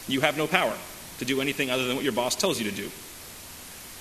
You 0.08 0.20
have 0.20 0.36
no 0.36 0.48
power 0.48 0.74
to 1.18 1.24
do 1.24 1.40
anything 1.40 1.70
other 1.70 1.86
than 1.86 1.94
what 1.94 2.04
your 2.04 2.12
boss 2.12 2.34
tells 2.34 2.60
you 2.60 2.68
to 2.68 2.76
do. 2.76 2.90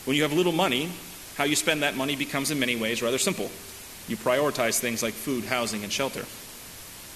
When 0.06 0.16
you 0.16 0.24
have 0.24 0.34
little 0.34 0.52
money, 0.52 0.90
how 1.38 1.44
you 1.44 1.56
spend 1.56 1.84
that 1.84 1.96
money 1.96 2.16
becomes 2.16 2.52
in 2.52 2.60
many 2.60 2.76
ways 2.76 3.02
rather 3.02 3.18
simple. 3.18 3.50
You 4.08 4.18
prioritize 4.18 4.80
things 4.80 5.04
like 5.04 5.14
food, 5.14 5.46
housing, 5.46 5.84
and 5.84 5.92
shelter. 5.92 6.26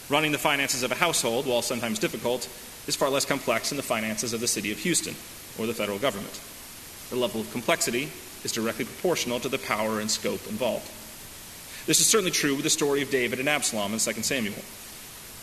Running 0.09 0.31
the 0.31 0.37
finances 0.37 0.83
of 0.83 0.91
a 0.91 0.95
household, 0.95 1.47
while 1.47 1.61
sometimes 1.61 1.99
difficult, 1.99 2.47
is 2.87 2.95
far 2.95 3.09
less 3.09 3.25
complex 3.25 3.69
than 3.69 3.77
the 3.77 3.83
finances 3.83 4.33
of 4.33 4.39
the 4.39 4.47
city 4.47 4.71
of 4.71 4.79
Houston 4.79 5.15
or 5.57 5.65
the 5.65 5.73
federal 5.73 5.99
government. 5.99 6.39
The 7.09 7.15
level 7.15 7.41
of 7.41 7.51
complexity 7.51 8.09
is 8.43 8.51
directly 8.51 8.85
proportional 8.85 9.39
to 9.39 9.49
the 9.49 9.57
power 9.57 9.99
and 9.99 10.09
scope 10.09 10.45
involved. 10.47 10.89
This 11.87 11.99
is 11.99 12.07
certainly 12.07 12.31
true 12.31 12.53
with 12.53 12.63
the 12.63 12.69
story 12.69 13.01
of 13.01 13.09
David 13.09 13.39
and 13.39 13.49
Absalom 13.49 13.93
in 13.93 13.99
2 13.99 14.11
Samuel. 14.21 14.55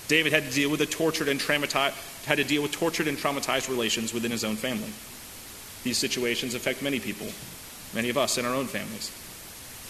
David 0.06 0.32
had 0.32 0.44
to 0.44 0.50
deal 0.50 0.70
with 0.70 0.80
a 0.80 0.87
tortured 0.87 1.28
and 1.28 1.40
traumatized 1.40 1.94
had 2.26 2.38
to 2.38 2.44
deal 2.44 2.62
with 2.62 2.73
tortured 2.73 3.08
and 3.08 3.16
traumatized 3.16 3.68
relations 3.70 4.12
within 4.12 4.30
his 4.30 4.44
own 4.44 4.56
family. 4.56 4.92
These 5.82 5.97
situations 5.97 6.54
affect 6.54 6.82
many 6.82 7.00
people, 7.00 7.26
many 7.95 8.09
of 8.09 8.18
us 8.18 8.38
in 8.38 8.45
our 8.45 8.54
own 8.54 8.66
families. 8.66 9.12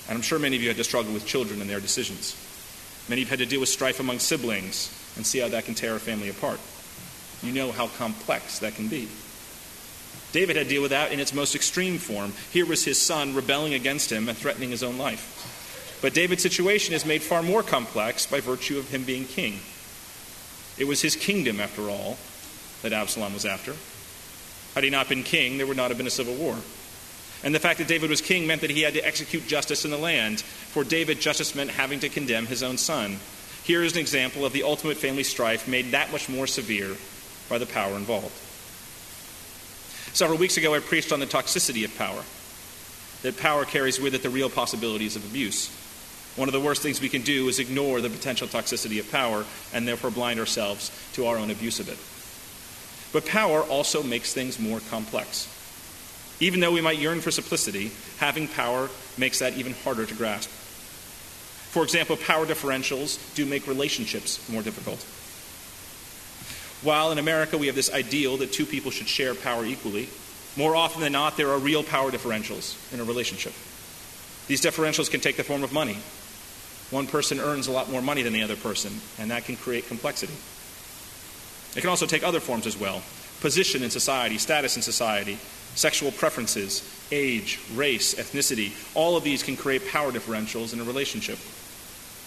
And 0.08 0.16
I'm 0.16 0.22
sure 0.22 0.38
many 0.38 0.56
of 0.56 0.62
you 0.62 0.68
had 0.68 0.76
to 0.78 0.84
struggle 0.84 1.12
with 1.12 1.26
children 1.26 1.60
and 1.60 1.68
their 1.68 1.80
decisions. 1.80 2.36
Many 3.08 3.22
of 3.22 3.28
you 3.28 3.30
had 3.30 3.38
to 3.40 3.46
deal 3.46 3.60
with 3.60 3.68
strife 3.68 4.00
among 4.00 4.18
siblings 4.18 4.94
and 5.16 5.26
see 5.26 5.38
how 5.38 5.48
that 5.48 5.64
can 5.64 5.74
tear 5.74 5.96
a 5.96 6.00
family 6.00 6.28
apart. 6.28 6.60
You 7.42 7.52
know 7.52 7.72
how 7.72 7.88
complex 7.88 8.58
that 8.60 8.74
can 8.74 8.88
be. 8.88 9.08
David 10.32 10.56
had 10.56 10.64
to 10.64 10.68
deal 10.68 10.82
with 10.82 10.90
that 10.90 11.12
in 11.12 11.20
its 11.20 11.32
most 11.32 11.54
extreme 11.54 11.98
form. 11.98 12.32
Here 12.52 12.66
was 12.66 12.84
his 12.84 13.00
son 13.00 13.34
rebelling 13.34 13.74
against 13.74 14.12
him 14.12 14.28
and 14.28 14.36
threatening 14.36 14.70
his 14.70 14.82
own 14.82 14.98
life. 14.98 15.98
But 16.02 16.14
David's 16.14 16.42
situation 16.42 16.94
is 16.94 17.06
made 17.06 17.22
far 17.22 17.42
more 17.42 17.62
complex 17.62 18.26
by 18.26 18.40
virtue 18.40 18.78
of 18.78 18.90
him 18.90 19.04
being 19.04 19.24
king. 19.24 19.60
It 20.76 20.86
was 20.86 21.02
his 21.02 21.16
kingdom, 21.16 21.60
after 21.60 21.90
all, 21.90 22.18
that 22.82 22.92
Absalom 22.92 23.34
was 23.34 23.44
after. 23.44 23.74
Had 24.74 24.84
he 24.84 24.90
not 24.90 25.08
been 25.08 25.24
king, 25.24 25.58
there 25.58 25.66
would 25.66 25.76
not 25.76 25.88
have 25.88 25.98
been 25.98 26.06
a 26.06 26.10
civil 26.10 26.34
war. 26.34 26.56
And 27.44 27.54
the 27.54 27.60
fact 27.60 27.78
that 27.78 27.88
David 27.88 28.10
was 28.10 28.20
king 28.20 28.46
meant 28.46 28.62
that 28.62 28.70
he 28.70 28.82
had 28.82 28.94
to 28.94 29.06
execute 29.06 29.46
justice 29.46 29.84
in 29.84 29.90
the 29.90 29.98
land. 29.98 30.40
For 30.40 30.82
David, 30.82 31.20
justice 31.20 31.54
meant 31.54 31.70
having 31.70 32.00
to 32.00 32.08
condemn 32.08 32.46
his 32.46 32.62
own 32.62 32.78
son. 32.78 33.18
Here 33.64 33.82
is 33.82 33.92
an 33.92 34.00
example 34.00 34.44
of 34.44 34.52
the 34.52 34.62
ultimate 34.62 34.96
family 34.96 35.22
strife 35.22 35.68
made 35.68 35.92
that 35.92 36.10
much 36.10 36.28
more 36.28 36.46
severe 36.46 36.96
by 37.48 37.58
the 37.58 37.66
power 37.66 37.94
involved. 37.96 38.32
Several 40.14 40.38
weeks 40.38 40.56
ago, 40.56 40.74
I 40.74 40.80
preached 40.80 41.12
on 41.12 41.20
the 41.20 41.26
toxicity 41.26 41.84
of 41.84 41.96
power, 41.96 42.24
that 43.22 43.36
power 43.36 43.64
carries 43.64 44.00
with 44.00 44.14
it 44.14 44.22
the 44.22 44.30
real 44.30 44.50
possibilities 44.50 45.16
of 45.16 45.24
abuse. 45.24 45.70
One 46.34 46.48
of 46.48 46.52
the 46.52 46.60
worst 46.60 46.82
things 46.82 47.00
we 47.00 47.08
can 47.08 47.22
do 47.22 47.48
is 47.48 47.58
ignore 47.58 48.00
the 48.00 48.10
potential 48.10 48.48
toxicity 48.48 49.00
of 49.00 49.10
power 49.10 49.44
and 49.74 49.86
therefore 49.86 50.10
blind 50.10 50.40
ourselves 50.40 50.90
to 51.14 51.26
our 51.26 51.36
own 51.36 51.50
abuse 51.50 51.78
of 51.78 51.88
it. 51.88 51.98
But 53.12 53.30
power 53.30 53.62
also 53.62 54.02
makes 54.02 54.32
things 54.32 54.58
more 54.58 54.80
complex. 54.88 55.48
Even 56.40 56.60
though 56.60 56.72
we 56.72 56.80
might 56.80 56.98
yearn 56.98 57.20
for 57.20 57.30
simplicity, 57.30 57.90
having 58.18 58.48
power 58.48 58.88
makes 59.16 59.40
that 59.40 59.56
even 59.56 59.72
harder 59.74 60.06
to 60.06 60.14
grasp. 60.14 60.48
For 60.48 61.82
example, 61.82 62.16
power 62.16 62.46
differentials 62.46 63.18
do 63.34 63.44
make 63.44 63.66
relationships 63.66 64.48
more 64.48 64.62
difficult. 64.62 65.04
While 66.82 67.10
in 67.10 67.18
America 67.18 67.58
we 67.58 67.66
have 67.66 67.74
this 67.74 67.92
ideal 67.92 68.36
that 68.38 68.52
two 68.52 68.64
people 68.64 68.90
should 68.90 69.08
share 69.08 69.34
power 69.34 69.64
equally, 69.64 70.08
more 70.56 70.76
often 70.76 71.00
than 71.00 71.12
not, 71.12 71.36
there 71.36 71.50
are 71.50 71.58
real 71.58 71.82
power 71.82 72.10
differentials 72.10 72.76
in 72.92 73.00
a 73.00 73.04
relationship. 73.04 73.52
These 74.46 74.62
differentials 74.62 75.10
can 75.10 75.20
take 75.20 75.36
the 75.36 75.44
form 75.44 75.62
of 75.62 75.72
money. 75.72 75.98
One 76.90 77.06
person 77.06 77.38
earns 77.38 77.66
a 77.66 77.72
lot 77.72 77.90
more 77.90 78.00
money 78.00 78.22
than 78.22 78.32
the 78.32 78.42
other 78.42 78.56
person, 78.56 78.92
and 79.18 79.30
that 79.30 79.44
can 79.44 79.56
create 79.56 79.88
complexity. 79.88 80.32
It 81.76 81.80
can 81.82 81.90
also 81.90 82.06
take 82.06 82.22
other 82.22 82.40
forms 82.40 82.66
as 82.66 82.76
well 82.78 83.02
position 83.40 83.84
in 83.84 83.90
society, 83.90 84.36
status 84.36 84.74
in 84.74 84.82
society, 84.82 85.38
sexual 85.78 86.10
preferences, 86.10 86.82
age, 87.12 87.60
race, 87.74 88.14
ethnicity. 88.16 88.72
All 88.96 89.16
of 89.16 89.22
these 89.22 89.44
can 89.44 89.56
create 89.56 89.88
power 89.88 90.10
differentials 90.10 90.72
in 90.72 90.80
a 90.80 90.84
relationship. 90.84 91.38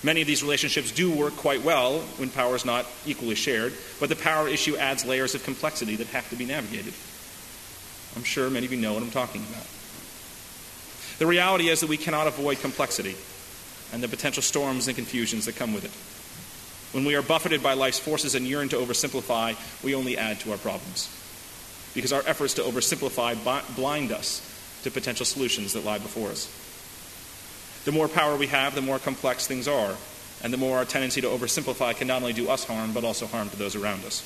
Many 0.03 0.21
of 0.21 0.27
these 0.27 0.41
relationships 0.41 0.91
do 0.91 1.11
work 1.11 1.35
quite 1.35 1.61
well 1.61 1.99
when 2.17 2.29
power 2.29 2.55
is 2.55 2.65
not 2.65 2.85
equally 3.05 3.35
shared, 3.35 3.73
but 3.99 4.09
the 4.09 4.15
power 4.15 4.47
issue 4.47 4.77
adds 4.77 5.05
layers 5.05 5.35
of 5.35 5.43
complexity 5.43 5.97
that 5.97 6.07
have 6.07 6.27
to 6.29 6.35
be 6.35 6.45
navigated. 6.45 6.93
I'm 8.15 8.23
sure 8.23 8.49
many 8.49 8.65
of 8.65 8.71
you 8.71 8.79
know 8.79 8.93
what 8.93 9.03
I'm 9.03 9.11
talking 9.11 9.43
about. 9.49 9.67
The 11.19 11.27
reality 11.27 11.67
is 11.67 11.81
that 11.81 11.89
we 11.89 11.97
cannot 11.97 12.27
avoid 12.27 12.59
complexity 12.59 13.15
and 13.93 14.01
the 14.01 14.07
potential 14.07 14.41
storms 14.41 14.87
and 14.87 14.95
confusions 14.95 15.45
that 15.45 15.57
come 15.57 15.73
with 15.73 15.83
it. 15.83 16.95
When 16.95 17.05
we 17.05 17.15
are 17.15 17.21
buffeted 17.21 17.61
by 17.61 17.73
life's 17.73 17.99
forces 17.99 18.33
and 18.33 18.47
yearn 18.47 18.69
to 18.69 18.77
oversimplify, 18.77 19.55
we 19.83 19.93
only 19.93 20.17
add 20.17 20.39
to 20.41 20.51
our 20.51 20.57
problems. 20.57 21.09
Because 21.93 22.13
our 22.13 22.23
efforts 22.25 22.53
to 22.55 22.61
oversimplify 22.61 23.37
blind 23.75 24.11
us 24.11 24.47
to 24.83 24.91
potential 24.91 25.25
solutions 25.25 25.73
that 25.73 25.85
lie 25.85 25.99
before 25.99 26.29
us. 26.29 26.49
The 27.85 27.91
more 27.91 28.07
power 28.07 28.35
we 28.35 28.47
have, 28.47 28.75
the 28.75 28.81
more 28.81 28.99
complex 28.99 29.47
things 29.47 29.67
are, 29.67 29.95
and 30.43 30.53
the 30.53 30.57
more 30.57 30.77
our 30.77 30.85
tendency 30.85 31.21
to 31.21 31.27
oversimplify 31.27 31.95
can 31.95 32.07
not 32.07 32.21
only 32.21 32.33
do 32.33 32.49
us 32.49 32.63
harm, 32.63 32.93
but 32.93 33.03
also 33.03 33.27
harm 33.27 33.49
to 33.49 33.55
those 33.55 33.75
around 33.75 34.05
us. 34.05 34.23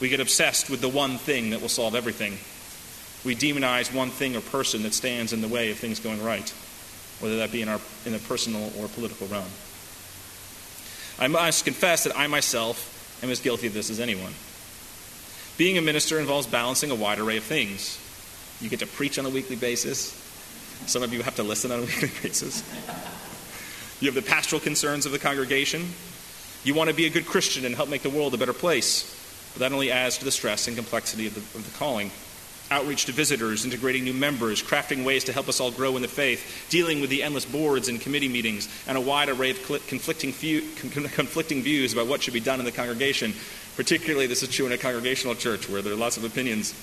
We 0.00 0.08
get 0.08 0.20
obsessed 0.20 0.68
with 0.68 0.80
the 0.80 0.88
one 0.88 1.18
thing 1.18 1.50
that 1.50 1.60
will 1.60 1.68
solve 1.68 1.94
everything. 1.94 2.38
We 3.24 3.34
demonize 3.34 3.94
one 3.94 4.10
thing 4.10 4.36
or 4.36 4.40
person 4.40 4.82
that 4.82 4.94
stands 4.94 5.32
in 5.32 5.40
the 5.40 5.48
way 5.48 5.70
of 5.70 5.78
things 5.78 6.00
going 6.00 6.22
right, 6.22 6.48
whether 7.20 7.38
that 7.38 7.50
be 7.50 7.62
in, 7.62 7.68
our, 7.68 7.80
in 8.04 8.12
the 8.12 8.18
personal 8.18 8.72
or 8.78 8.88
political 8.88 9.26
realm. 9.28 9.48
I 11.18 11.28
must 11.28 11.64
confess 11.64 12.04
that 12.04 12.16
I 12.16 12.26
myself 12.26 13.20
am 13.22 13.30
as 13.30 13.40
guilty 13.40 13.66
of 13.66 13.74
this 13.74 13.90
as 13.90 14.00
anyone. 14.00 14.34
Being 15.56 15.78
a 15.78 15.82
minister 15.82 16.18
involves 16.18 16.46
balancing 16.46 16.90
a 16.90 16.94
wide 16.94 17.18
array 17.18 17.38
of 17.38 17.44
things. 17.44 17.98
You 18.60 18.68
get 18.68 18.80
to 18.80 18.86
preach 18.86 19.18
on 19.18 19.26
a 19.26 19.30
weekly 19.30 19.56
basis. 19.56 20.12
Some 20.86 21.02
of 21.02 21.12
you 21.12 21.22
have 21.22 21.36
to 21.36 21.42
listen 21.42 21.72
on 21.72 21.78
a 21.78 21.82
weekly 21.86 22.10
basis. 22.22 22.62
You 24.00 24.12
have 24.12 24.14
the 24.14 24.28
pastoral 24.28 24.60
concerns 24.60 25.06
of 25.06 25.12
the 25.12 25.18
congregation. 25.18 25.86
You 26.64 26.74
want 26.74 26.90
to 26.90 26.96
be 26.96 27.06
a 27.06 27.10
good 27.10 27.26
Christian 27.26 27.64
and 27.64 27.74
help 27.74 27.88
make 27.88 28.02
the 28.02 28.10
world 28.10 28.34
a 28.34 28.38
better 28.38 28.52
place. 28.52 29.12
But 29.54 29.60
that 29.60 29.72
only 29.72 29.90
adds 29.90 30.18
to 30.18 30.24
the 30.24 30.30
stress 30.30 30.68
and 30.68 30.76
complexity 30.76 31.26
of 31.26 31.34
the, 31.34 31.40
of 31.58 31.70
the 31.70 31.78
calling 31.78 32.10
outreach 32.70 33.06
to 33.06 33.12
visitors, 33.12 33.64
integrating 33.64 34.04
new 34.04 34.12
members, 34.12 34.62
crafting 34.62 35.04
ways 35.04 35.24
to 35.24 35.32
help 35.32 35.48
us 35.48 35.60
all 35.60 35.70
grow 35.70 35.96
in 35.96 36.02
the 36.02 36.08
faith, 36.08 36.66
dealing 36.68 37.00
with 37.00 37.10
the 37.10 37.22
endless 37.22 37.44
boards 37.44 37.88
and 37.88 38.00
committee 38.00 38.28
meetings, 38.28 38.68
and 38.86 38.98
a 38.98 39.00
wide 39.00 39.28
array 39.28 39.50
of 39.50 39.62
conflicting, 39.86 40.32
conflicting 40.32 41.62
views 41.62 41.92
about 41.92 42.06
what 42.06 42.22
should 42.22 42.34
be 42.34 42.40
done 42.40 42.58
in 42.58 42.64
the 42.64 42.72
congregation. 42.72 43.32
Particularly, 43.76 44.26
this 44.26 44.42
is 44.42 44.48
true 44.48 44.66
in 44.66 44.72
a 44.72 44.78
congregational 44.78 45.34
church 45.34 45.68
where 45.68 45.82
there 45.82 45.92
are 45.92 45.96
lots 45.96 46.16
of 46.16 46.24
opinions. 46.24 46.74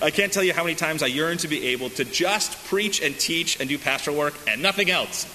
I 0.00 0.10
can't 0.10 0.32
tell 0.32 0.44
you 0.44 0.52
how 0.52 0.62
many 0.62 0.76
times 0.76 1.02
I 1.02 1.06
yearn 1.06 1.38
to 1.38 1.48
be 1.48 1.68
able 1.68 1.90
to 1.90 2.04
just 2.04 2.52
preach 2.66 3.02
and 3.02 3.18
teach 3.18 3.58
and 3.58 3.68
do 3.68 3.78
pastoral 3.78 4.16
work 4.16 4.34
and 4.46 4.62
nothing 4.62 4.90
else. 4.90 5.26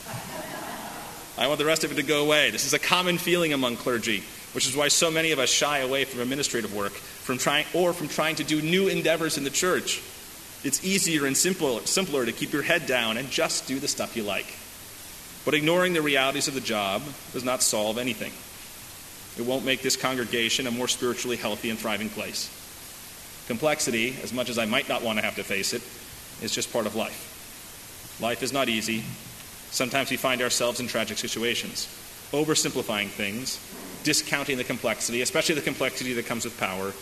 I 1.37 1.47
want 1.47 1.59
the 1.59 1.65
rest 1.65 1.83
of 1.83 1.91
it 1.91 1.95
to 1.95 2.03
go 2.03 2.23
away. 2.23 2.51
This 2.51 2.65
is 2.65 2.73
a 2.73 2.79
common 2.79 3.17
feeling 3.17 3.51
among 3.51 3.75
clergy 3.75 4.23
which 4.53 4.67
is 4.67 4.75
why 4.75 4.87
so 4.87 5.11
many 5.11 5.31
of 5.31 5.39
us 5.39 5.49
shy 5.49 5.79
away 5.79 6.05
from 6.05 6.21
administrative 6.21 6.73
work 6.73 6.93
from 6.93 7.37
trying, 7.37 7.65
or 7.73 7.93
from 7.93 8.07
trying 8.07 8.35
to 8.35 8.43
do 8.43 8.61
new 8.61 8.87
endeavors 8.87 9.37
in 9.37 9.43
the 9.43 9.49
church. 9.49 10.01
It's 10.63 10.83
easier 10.83 11.25
and 11.25 11.35
simpler, 11.35 11.81
simpler 11.85 12.25
to 12.25 12.31
keep 12.31 12.53
your 12.53 12.61
head 12.61 12.85
down 12.85 13.17
and 13.17 13.29
just 13.29 13.67
do 13.67 13.79
the 13.79 13.87
stuff 13.87 14.15
you 14.15 14.23
like. 14.23 14.57
But 15.45 15.53
ignoring 15.53 15.93
the 15.93 16.01
realities 16.01 16.47
of 16.47 16.53
the 16.53 16.61
job 16.61 17.01
does 17.33 17.43
not 17.43 17.63
solve 17.63 17.97
anything. 17.97 18.31
It 19.37 19.49
won't 19.49 19.65
make 19.65 19.81
this 19.81 19.97
congregation 19.97 20.67
a 20.67 20.71
more 20.71 20.87
spiritually 20.87 21.37
healthy 21.37 21.69
and 21.69 21.79
thriving 21.79 22.09
place. 22.09 22.49
Complexity, 23.47 24.15
as 24.21 24.31
much 24.31 24.49
as 24.49 24.57
I 24.57 24.65
might 24.65 24.87
not 24.87 25.01
want 25.01 25.19
to 25.19 25.25
have 25.25 25.35
to 25.35 25.43
face 25.43 25.73
it, 25.73 25.81
is 26.43 26.53
just 26.53 26.71
part 26.71 26.85
of 26.85 26.95
life. 26.95 28.19
Life 28.21 28.43
is 28.43 28.53
not 28.53 28.69
easy. 28.69 29.03
Sometimes 29.71 30.11
we 30.11 30.17
find 30.17 30.41
ourselves 30.41 30.79
in 30.79 30.87
tragic 30.87 31.17
situations, 31.17 31.87
oversimplifying 32.31 33.07
things 33.07 33.59
discounting 34.03 34.57
the 34.57 34.63
complexity, 34.63 35.21
especially 35.21 35.55
the 35.55 35.61
complexity 35.61 36.13
that 36.13 36.25
comes 36.25 36.45
with 36.45 36.59
power. 36.59 36.93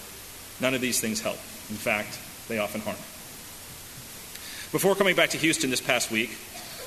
None 0.59 0.73
of 0.73 0.81
these 0.81 1.01
things 1.01 1.21
help. 1.21 1.37
In 1.69 1.77
fact, 1.77 2.19
they 2.47 2.59
often 2.59 2.81
harm. 2.81 2.97
Before 4.71 4.95
coming 4.95 5.15
back 5.15 5.31
to 5.31 5.37
Houston 5.37 5.69
this 5.69 5.81
past 5.81 6.11
week, 6.11 6.37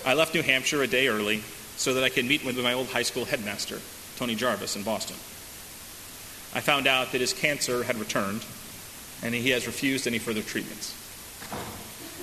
I 0.07 0.14
left 0.14 0.35
New 0.35 0.42
Hampshire 0.42 0.83
a 0.83 0.87
day 0.87 1.09
early 1.09 1.42
so 1.77 1.94
that 1.94 2.05
I 2.05 2.09
could 2.09 2.24
meet 2.24 2.44
with 2.44 2.59
my 2.59 2.72
old 2.72 2.88
high 2.88 3.03
school 3.03 3.24
headmaster, 3.24 3.81
Tony 4.16 4.35
Jarvis, 4.35 4.77
in 4.77 4.83
Boston. 4.83 5.16
I 6.57 6.61
found 6.61 6.87
out 6.87 7.12
that 7.12 7.20
his 7.20 7.33
cancer 7.33 7.83
had 7.83 7.96
returned 7.96 8.44
and 9.22 9.35
he 9.35 9.50
has 9.50 9.66
refused 9.66 10.07
any 10.07 10.18
further 10.18 10.42
treatments. 10.42 10.94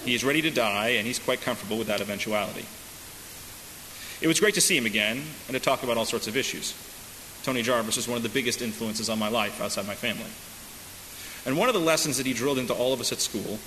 He 0.06 0.16
is 0.16 0.24
ready 0.24 0.42
to 0.42 0.52
die 0.52 0.90
and 0.90 1.06
he's 1.06 1.20
quite 1.20 1.42
comfortable 1.42 1.78
with 1.78 1.88
that 1.88 2.02
eventuality. 2.02 2.66
It 4.22 4.28
was 4.28 4.40
great 4.40 4.54
to 4.56 4.62
see 4.62 4.78
him 4.78 4.86
again 4.86 5.22
and 5.48 5.54
to 5.56 5.60
talk 5.60 5.84
about 5.84 5.98
all 5.98 6.06
sorts 6.06 6.28
of 6.28 6.38
issues. 6.38 6.74
Tony 7.44 7.62
Jarvis 7.62 7.96
was 7.96 8.08
one 8.08 8.18
of 8.18 8.24
the 8.24 8.30
biggest 8.30 8.62
influences 8.62 9.10
on 9.10 9.18
my 9.18 9.30
life 9.30 9.62
outside 9.62 9.88
my 9.88 9.96
family. 9.96 10.30
And 11.46 11.58
one 11.58 11.70
of 11.70 11.74
the 11.74 11.82
lessons 11.82 12.18
that 12.18 12.26
he 12.26 12.34
drilled 12.34 12.60
into 12.60 12.74
all 12.74 12.94
of 12.94 13.00
us 13.00 13.12
at 13.12 13.20
school, 13.20 13.60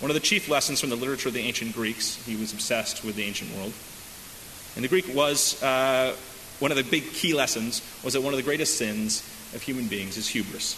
one 0.00 0.10
of 0.10 0.14
the 0.14 0.20
chief 0.20 0.48
lessons 0.48 0.80
from 0.80 0.90
the 0.90 0.96
literature 0.96 1.28
of 1.28 1.34
the 1.34 1.40
ancient 1.40 1.74
Greeks, 1.74 2.16
he 2.26 2.36
was 2.36 2.52
obsessed 2.52 3.04
with 3.04 3.16
the 3.16 3.24
ancient 3.24 3.54
world. 3.54 3.72
And 4.76 4.84
the 4.84 4.88
Greek 4.88 5.12
was, 5.14 5.60
uh, 5.62 6.14
one 6.60 6.70
of 6.70 6.76
the 6.76 6.84
big 6.84 7.12
key 7.12 7.34
lessons 7.34 7.82
was 8.04 8.14
that 8.14 8.20
one 8.20 8.32
of 8.32 8.36
the 8.36 8.44
greatest 8.44 8.78
sins 8.78 9.20
of 9.54 9.62
human 9.62 9.88
beings 9.88 10.16
is 10.16 10.28
hubris. 10.28 10.76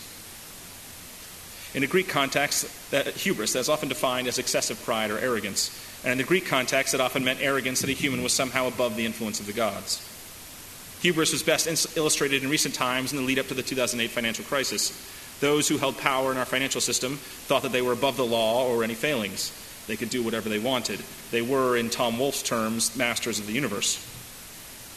In 1.74 1.80
the 1.80 1.86
Greek 1.86 2.08
context, 2.08 2.90
that 2.90 3.08
hubris 3.08 3.52
that's 3.52 3.68
often 3.68 3.88
defined 3.88 4.28
as 4.28 4.38
excessive 4.38 4.82
pride 4.84 5.10
or 5.10 5.18
arrogance. 5.18 5.70
And 6.04 6.12
in 6.12 6.18
the 6.18 6.24
Greek 6.24 6.46
context, 6.46 6.94
it 6.94 7.00
often 7.00 7.24
meant 7.24 7.40
arrogance 7.42 7.80
that 7.80 7.90
a 7.90 7.94
human 7.94 8.22
was 8.22 8.32
somehow 8.32 8.68
above 8.68 8.96
the 8.96 9.04
influence 9.04 9.40
of 9.40 9.46
the 9.46 9.52
gods. 9.52 10.08
Hubris 11.04 11.32
was 11.32 11.42
best 11.42 11.98
illustrated 11.98 12.42
in 12.42 12.48
recent 12.48 12.74
times 12.74 13.12
in 13.12 13.18
the 13.18 13.24
lead 13.24 13.38
up 13.38 13.48
to 13.48 13.54
the 13.54 13.62
2008 13.62 14.10
financial 14.10 14.42
crisis. 14.42 14.90
Those 15.38 15.68
who 15.68 15.76
held 15.76 15.98
power 15.98 16.32
in 16.32 16.38
our 16.38 16.46
financial 16.46 16.80
system 16.80 17.18
thought 17.18 17.60
that 17.64 17.72
they 17.72 17.82
were 17.82 17.92
above 17.92 18.16
the 18.16 18.24
law 18.24 18.66
or 18.66 18.82
any 18.82 18.94
failings. 18.94 19.52
They 19.86 19.96
could 19.96 20.08
do 20.08 20.22
whatever 20.22 20.48
they 20.48 20.58
wanted. 20.58 21.00
They 21.30 21.42
were, 21.42 21.76
in 21.76 21.90
Tom 21.90 22.18
Wolfe's 22.18 22.42
terms, 22.42 22.96
masters 22.96 23.38
of 23.38 23.46
the 23.46 23.52
universe. 23.52 23.98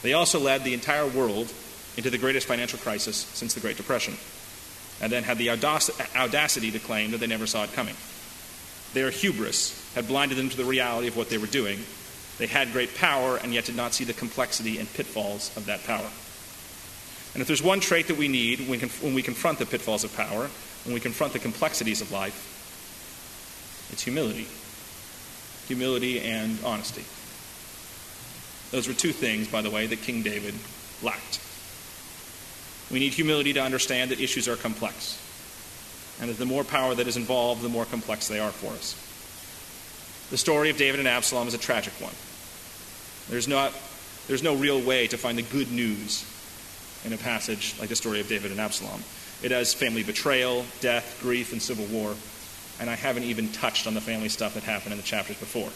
They 0.01 0.13
also 0.13 0.39
led 0.39 0.63
the 0.63 0.73
entire 0.73 1.07
world 1.07 1.51
into 1.97 2.09
the 2.09 2.17
greatest 2.17 2.47
financial 2.47 2.79
crisis 2.79 3.17
since 3.17 3.53
the 3.53 3.59
Great 3.59 3.75
Depression, 3.75 4.15
and 5.01 5.11
then 5.11 5.23
had 5.23 5.37
the 5.37 5.49
audacity 5.49 6.71
to 6.71 6.79
claim 6.79 7.11
that 7.11 7.17
they 7.17 7.27
never 7.27 7.47
saw 7.47 7.65
it 7.65 7.73
coming. 7.73 7.95
Their 8.93 9.09
hubris 9.09 9.91
had 9.93 10.07
blinded 10.07 10.37
them 10.37 10.47
to 10.47 10.55
the 10.55 10.63
reality 10.63 11.09
of 11.09 11.17
what 11.17 11.29
they 11.29 11.37
were 11.37 11.47
doing 11.47 11.79
they 12.37 12.47
had 12.47 12.71
great 12.71 12.95
power 12.95 13.37
and 13.37 13.53
yet 13.53 13.65
did 13.65 13.75
not 13.75 13.93
see 13.93 14.03
the 14.03 14.13
complexity 14.13 14.77
and 14.77 14.91
pitfalls 14.93 15.55
of 15.57 15.65
that 15.65 15.83
power. 15.83 16.09
And 17.33 17.41
if 17.41 17.47
there's 17.47 17.63
one 17.63 17.79
trait 17.79 18.07
that 18.07 18.17
we 18.17 18.27
need 18.27 18.67
when, 18.67 19.13
we 19.13 19.21
confront 19.21 19.59
the 19.59 19.65
pitfalls 19.65 20.03
of 20.03 20.15
power, 20.15 20.49
when 20.83 20.93
we 20.93 20.99
confront 20.99 21.33
the 21.33 21.39
complexities 21.39 22.01
of 22.01 22.11
life, 22.11 22.53
it's 23.91 24.03
humility. 24.03 24.47
Humility 25.67 26.21
and 26.21 26.57
honesty. 26.63 27.05
Those 28.71 28.87
were 28.87 28.93
two 28.93 29.11
things, 29.11 29.47
by 29.47 29.61
the 29.61 29.69
way, 29.69 29.87
that 29.87 30.01
King 30.01 30.23
David 30.23 30.55
lacked. 31.01 31.39
We 32.91 32.99
need 32.99 33.13
humility 33.13 33.53
to 33.53 33.61
understand 33.61 34.11
that 34.11 34.19
issues 34.19 34.47
are 34.47 34.55
complex, 34.55 35.21
and 36.21 36.29
that 36.29 36.37
the 36.37 36.45
more 36.45 36.63
power 36.63 36.95
that 36.95 37.07
is 37.07 37.17
involved, 37.17 37.61
the 37.61 37.69
more 37.69 37.85
complex 37.85 38.27
they 38.27 38.39
are 38.39 38.51
for 38.51 38.71
us. 38.73 38.95
The 40.29 40.37
story 40.37 40.69
of 40.69 40.77
David 40.77 40.99
and 40.99 41.07
Absalom 41.07 41.47
is 41.47 41.53
a 41.53 41.57
tragic 41.57 41.93
one. 42.01 42.13
There's, 43.29 43.47
not, 43.47 43.73
there's 44.27 44.43
no 44.43 44.55
real 44.55 44.81
way 44.81 45.07
to 45.07 45.17
find 45.17 45.37
the 45.37 45.43
good 45.43 45.71
news 45.71 46.25
in 47.05 47.13
a 47.13 47.17
passage 47.17 47.75
like 47.79 47.89
the 47.89 47.95
story 47.95 48.19
of 48.19 48.27
David 48.27 48.51
and 48.51 48.59
Absalom. 48.59 49.01
It 49.41 49.51
has 49.51 49.73
family 49.73 50.03
betrayal, 50.03 50.65
death, 50.81 51.19
grief, 51.21 51.51
and 51.51 51.61
civil 51.61 51.85
war, 51.85 52.15
and 52.79 52.89
I 52.89 52.95
haven't 52.95 53.23
even 53.23 53.51
touched 53.51 53.87
on 53.87 53.93
the 53.93 54.01
family 54.01 54.29
stuff 54.29 54.55
that 54.55 54.63
happened 54.63 54.91
in 54.93 54.97
the 54.97 55.03
chapters 55.03 55.37
before. 55.37 55.69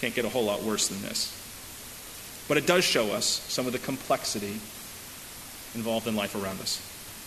Can't 0.00 0.14
get 0.14 0.24
a 0.24 0.28
whole 0.28 0.44
lot 0.44 0.62
worse 0.62 0.88
than 0.88 1.02
this. 1.02 1.32
But 2.48 2.56
it 2.56 2.66
does 2.66 2.84
show 2.84 3.12
us 3.12 3.26
some 3.26 3.66
of 3.66 3.72
the 3.72 3.78
complexity 3.78 4.60
involved 5.74 6.06
in 6.06 6.14
life 6.16 6.34
around 6.34 6.60
us. 6.60 6.80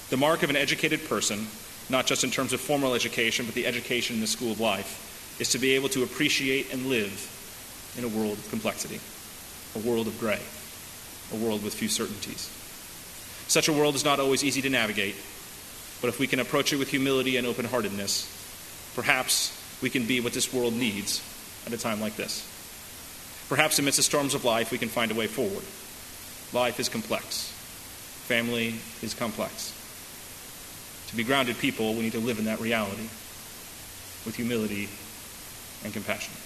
The 0.10 0.18
mark 0.18 0.44
of 0.44 0.50
an 0.50 0.56
educated 0.56 1.08
person, 1.08 1.48
not 1.90 2.06
just 2.06 2.24
in 2.24 2.32
terms 2.32 2.54
of 2.54 2.62
formal 2.62 2.94
education, 2.94 3.46
but 3.46 3.56
the 3.56 3.66
education 3.66 4.16
in 4.16 4.22
the 4.22 4.28
school 4.28 4.52
of 4.52 4.60
life, 4.60 5.38
is 5.40 5.50
to 5.50 5.58
be 5.58 5.76
able 5.76 5.90
to 5.90 6.04
appreciate 6.04 6.72
and 6.74 6.86
live 6.88 7.94
in 7.98 8.04
a 8.04 8.08
world 8.08 8.38
of 8.38 8.50
complexity, 8.50 9.00
a 9.76 9.88
world 9.88 10.08
of 10.08 10.20
gray, 10.20 10.42
a 11.34 11.36
world 11.36 11.64
with 11.64 11.74
few 11.74 11.88
certainties. 11.90 12.50
Such 13.48 13.68
a 13.68 13.74
world 13.74 13.96
is 13.96 14.06
not 14.06 14.20
always 14.20 14.44
easy 14.44 14.62
to 14.62 14.70
navigate, 14.70 15.16
but 16.02 16.08
if 16.08 16.20
we 16.20 16.28
can 16.28 16.40
approach 16.40 16.72
it 16.72 16.78
with 16.78 16.90
humility 16.90 17.38
and 17.38 17.48
open 17.48 17.66
heartedness, 17.66 18.28
perhaps 18.96 19.56
we 19.82 19.90
can 19.90 20.06
be 20.06 20.20
what 20.20 20.34
this 20.34 20.54
world 20.54 20.74
needs 20.74 21.22
at 21.66 21.74
a 21.74 21.78
time 21.78 22.00
like 22.00 22.16
this. 22.16 22.46
Perhaps 23.50 23.80
amidst 23.80 23.98
the 23.98 24.04
storms 24.04 24.36
of 24.36 24.46
life, 24.46 24.72
we 24.72 24.78
can 24.78 24.90
find 24.90 25.12
a 25.12 25.16
way 25.16 25.26
forward. 25.26 25.64
Life 26.54 26.80
is 26.80 26.90
complex, 26.90 27.52
family 28.28 28.76
is 29.02 29.16
complex. 29.16 29.79
To 31.10 31.16
be 31.16 31.24
grounded 31.24 31.58
people, 31.58 31.96
we 31.96 32.04
need 32.04 32.12
to 32.12 32.20
live 32.20 32.38
in 32.38 32.46
that 32.46 32.60
reality 32.60 33.10
with 34.28 34.36
humility 34.36 34.90
and 35.84 35.92
compassion. 35.92 36.39